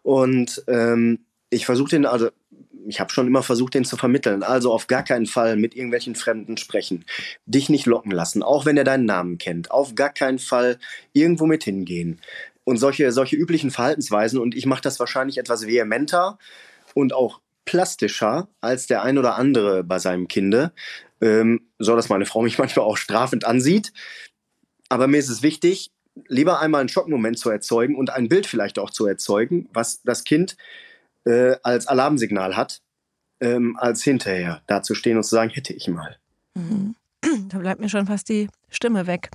[0.02, 2.28] Und ähm, ich versuche den, also
[2.86, 4.42] ich habe schon immer versucht, den zu vermitteln.
[4.42, 7.04] Also auf gar keinen Fall mit irgendwelchen Fremden sprechen.
[7.46, 9.70] Dich nicht locken lassen, auch wenn er deinen Namen kennt.
[9.70, 10.78] Auf gar keinen Fall
[11.12, 12.20] irgendwo mit hingehen.
[12.64, 14.38] Und solche, solche üblichen Verhaltensweisen.
[14.38, 16.38] Und ich mache das wahrscheinlich etwas vehementer
[16.94, 17.40] und auch
[17.70, 20.72] plastischer als der ein oder andere bei seinem Kinde
[21.20, 23.92] ähm, so dass meine Frau mich manchmal auch strafend ansieht.
[24.88, 25.90] Aber mir ist es wichtig,
[26.26, 30.24] lieber einmal einen Schockmoment zu erzeugen und ein Bild vielleicht auch zu erzeugen, was das
[30.24, 30.56] Kind
[31.24, 32.80] äh, als Alarmsignal hat,
[33.40, 36.16] ähm, als hinterher dazustehen und zu sagen, hätte ich mal.
[36.54, 36.94] Mhm.
[37.50, 39.30] Da bleibt mir schon fast die Stimme weg,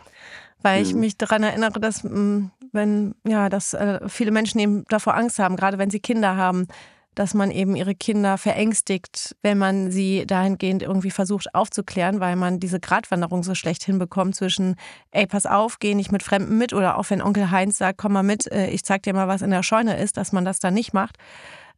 [0.61, 0.85] weil mhm.
[0.85, 5.37] ich mich daran erinnere, dass mm, wenn ja, dass äh, viele Menschen eben davor Angst
[5.39, 6.67] haben, gerade wenn sie Kinder haben,
[7.15, 12.59] dass man eben ihre Kinder verängstigt, wenn man sie dahingehend irgendwie versucht aufzuklären, weil man
[12.59, 14.75] diese Gratwanderung so schlecht hinbekommt zwischen,
[15.11, 18.13] ey, pass auf, geh nicht mit Fremden mit oder auch wenn Onkel Heinz sagt, komm
[18.13, 20.59] mal mit, äh, ich zeig dir mal, was in der Scheune ist, dass man das
[20.59, 21.17] dann nicht macht.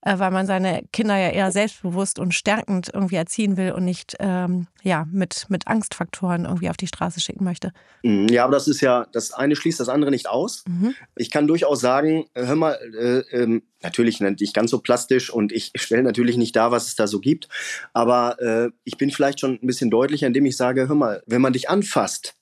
[0.01, 4.15] Äh, weil man seine Kinder ja eher selbstbewusst und stärkend irgendwie erziehen will und nicht
[4.19, 7.71] ähm, ja, mit, mit Angstfaktoren irgendwie auf die Straße schicken möchte.
[8.03, 10.63] Mhm, ja, aber das ist ja, das eine schließt das andere nicht aus.
[10.67, 10.93] Mhm.
[11.15, 15.51] Ich kann durchaus sagen, äh, hör mal, äh, äh, natürlich nicht ganz so plastisch und
[15.51, 17.47] ich stelle natürlich nicht dar, was es da so gibt,
[17.93, 21.41] aber äh, ich bin vielleicht schon ein bisschen deutlicher, indem ich sage, hör mal, wenn
[21.41, 22.35] man dich anfasst,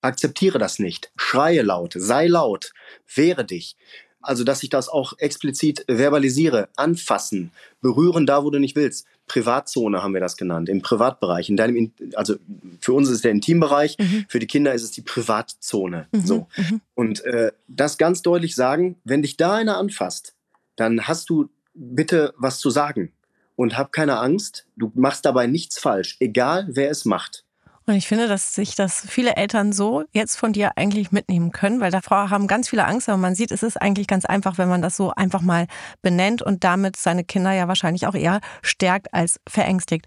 [0.00, 2.72] akzeptiere das nicht, schreie laut, sei laut,
[3.14, 3.76] wehre dich.
[4.20, 9.06] Also, dass ich das auch explizit verbalisiere, anfassen, berühren da, wo du nicht willst.
[9.28, 11.48] Privatzone haben wir das genannt, im Privatbereich.
[11.48, 12.36] In deinem, also
[12.80, 14.24] für uns ist es der Intimbereich, mhm.
[14.28, 16.08] für die Kinder ist es die Privatzone.
[16.10, 16.26] Mhm.
[16.26, 16.48] So.
[16.56, 16.80] Mhm.
[16.94, 20.34] Und äh, das ganz deutlich sagen, wenn dich da einer anfasst,
[20.76, 23.12] dann hast du bitte was zu sagen.
[23.54, 27.44] Und hab keine Angst, du machst dabei nichts falsch, egal wer es macht.
[27.88, 31.80] Und ich finde, dass sich das viele Eltern so jetzt von dir eigentlich mitnehmen können,
[31.80, 34.68] weil davor haben ganz viele Angst, aber man sieht, es ist eigentlich ganz einfach, wenn
[34.68, 35.66] man das so einfach mal
[36.02, 40.06] benennt und damit seine Kinder ja wahrscheinlich auch eher stärkt als verängstigt.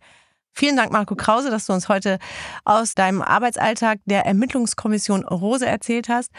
[0.54, 2.20] Vielen Dank, Marco Krause, dass du uns heute
[2.66, 6.30] aus deinem Arbeitsalltag der Ermittlungskommission Rose erzählt hast,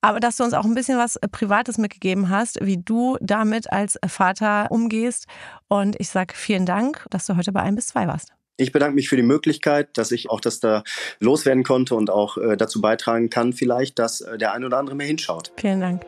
[0.00, 3.98] aber dass du uns auch ein bisschen was Privates mitgegeben hast, wie du damit als
[4.06, 5.26] Vater umgehst.
[5.66, 8.32] Und ich sage vielen Dank, dass du heute bei 1 bis 2 warst.
[8.56, 10.84] Ich bedanke mich für die Möglichkeit, dass ich auch das da
[11.18, 14.94] loswerden konnte und auch äh, dazu beitragen kann, vielleicht, dass äh, der ein oder andere
[14.94, 15.52] mehr hinschaut.
[15.56, 16.02] Vielen Dank.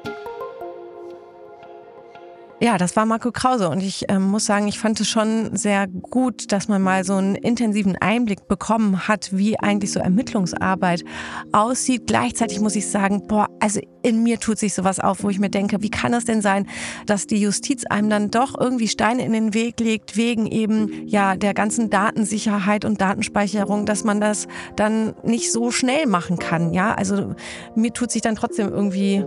[2.58, 5.86] Ja, das war Marco Krause und ich äh, muss sagen, ich fand es schon sehr
[5.86, 11.04] gut, dass man mal so einen intensiven Einblick bekommen hat, wie eigentlich so Ermittlungsarbeit
[11.52, 12.06] aussieht.
[12.06, 15.50] Gleichzeitig muss ich sagen, boah, also in mir tut sich sowas auf, wo ich mir
[15.50, 16.66] denke, wie kann es denn sein,
[17.04, 21.36] dass die Justiz einem dann doch irgendwie Steine in den Weg legt wegen eben ja
[21.36, 26.94] der ganzen Datensicherheit und Datenspeicherung, dass man das dann nicht so schnell machen kann, ja?
[26.94, 27.34] Also
[27.74, 29.26] mir tut sich dann trotzdem irgendwie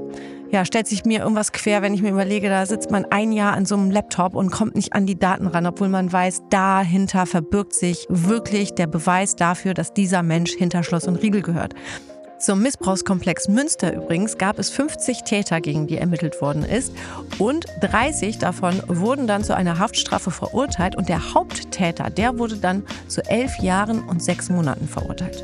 [0.51, 3.53] ja, stellt sich mir irgendwas quer, wenn ich mir überlege, da sitzt man ein Jahr
[3.53, 7.25] an so einem Laptop und kommt nicht an die Daten ran, obwohl man weiß, dahinter
[7.25, 11.75] verbirgt sich wirklich der Beweis dafür, dass dieser Mensch hinter Schloss und Riegel gehört.
[12.39, 16.93] Zum Missbrauchskomplex Münster übrigens gab es 50 Täter, gegen die ermittelt worden ist.
[17.37, 20.95] Und 30 davon wurden dann zu einer Haftstrafe verurteilt.
[20.95, 25.43] Und der Haupttäter, der wurde dann zu elf Jahren und sechs Monaten verurteilt.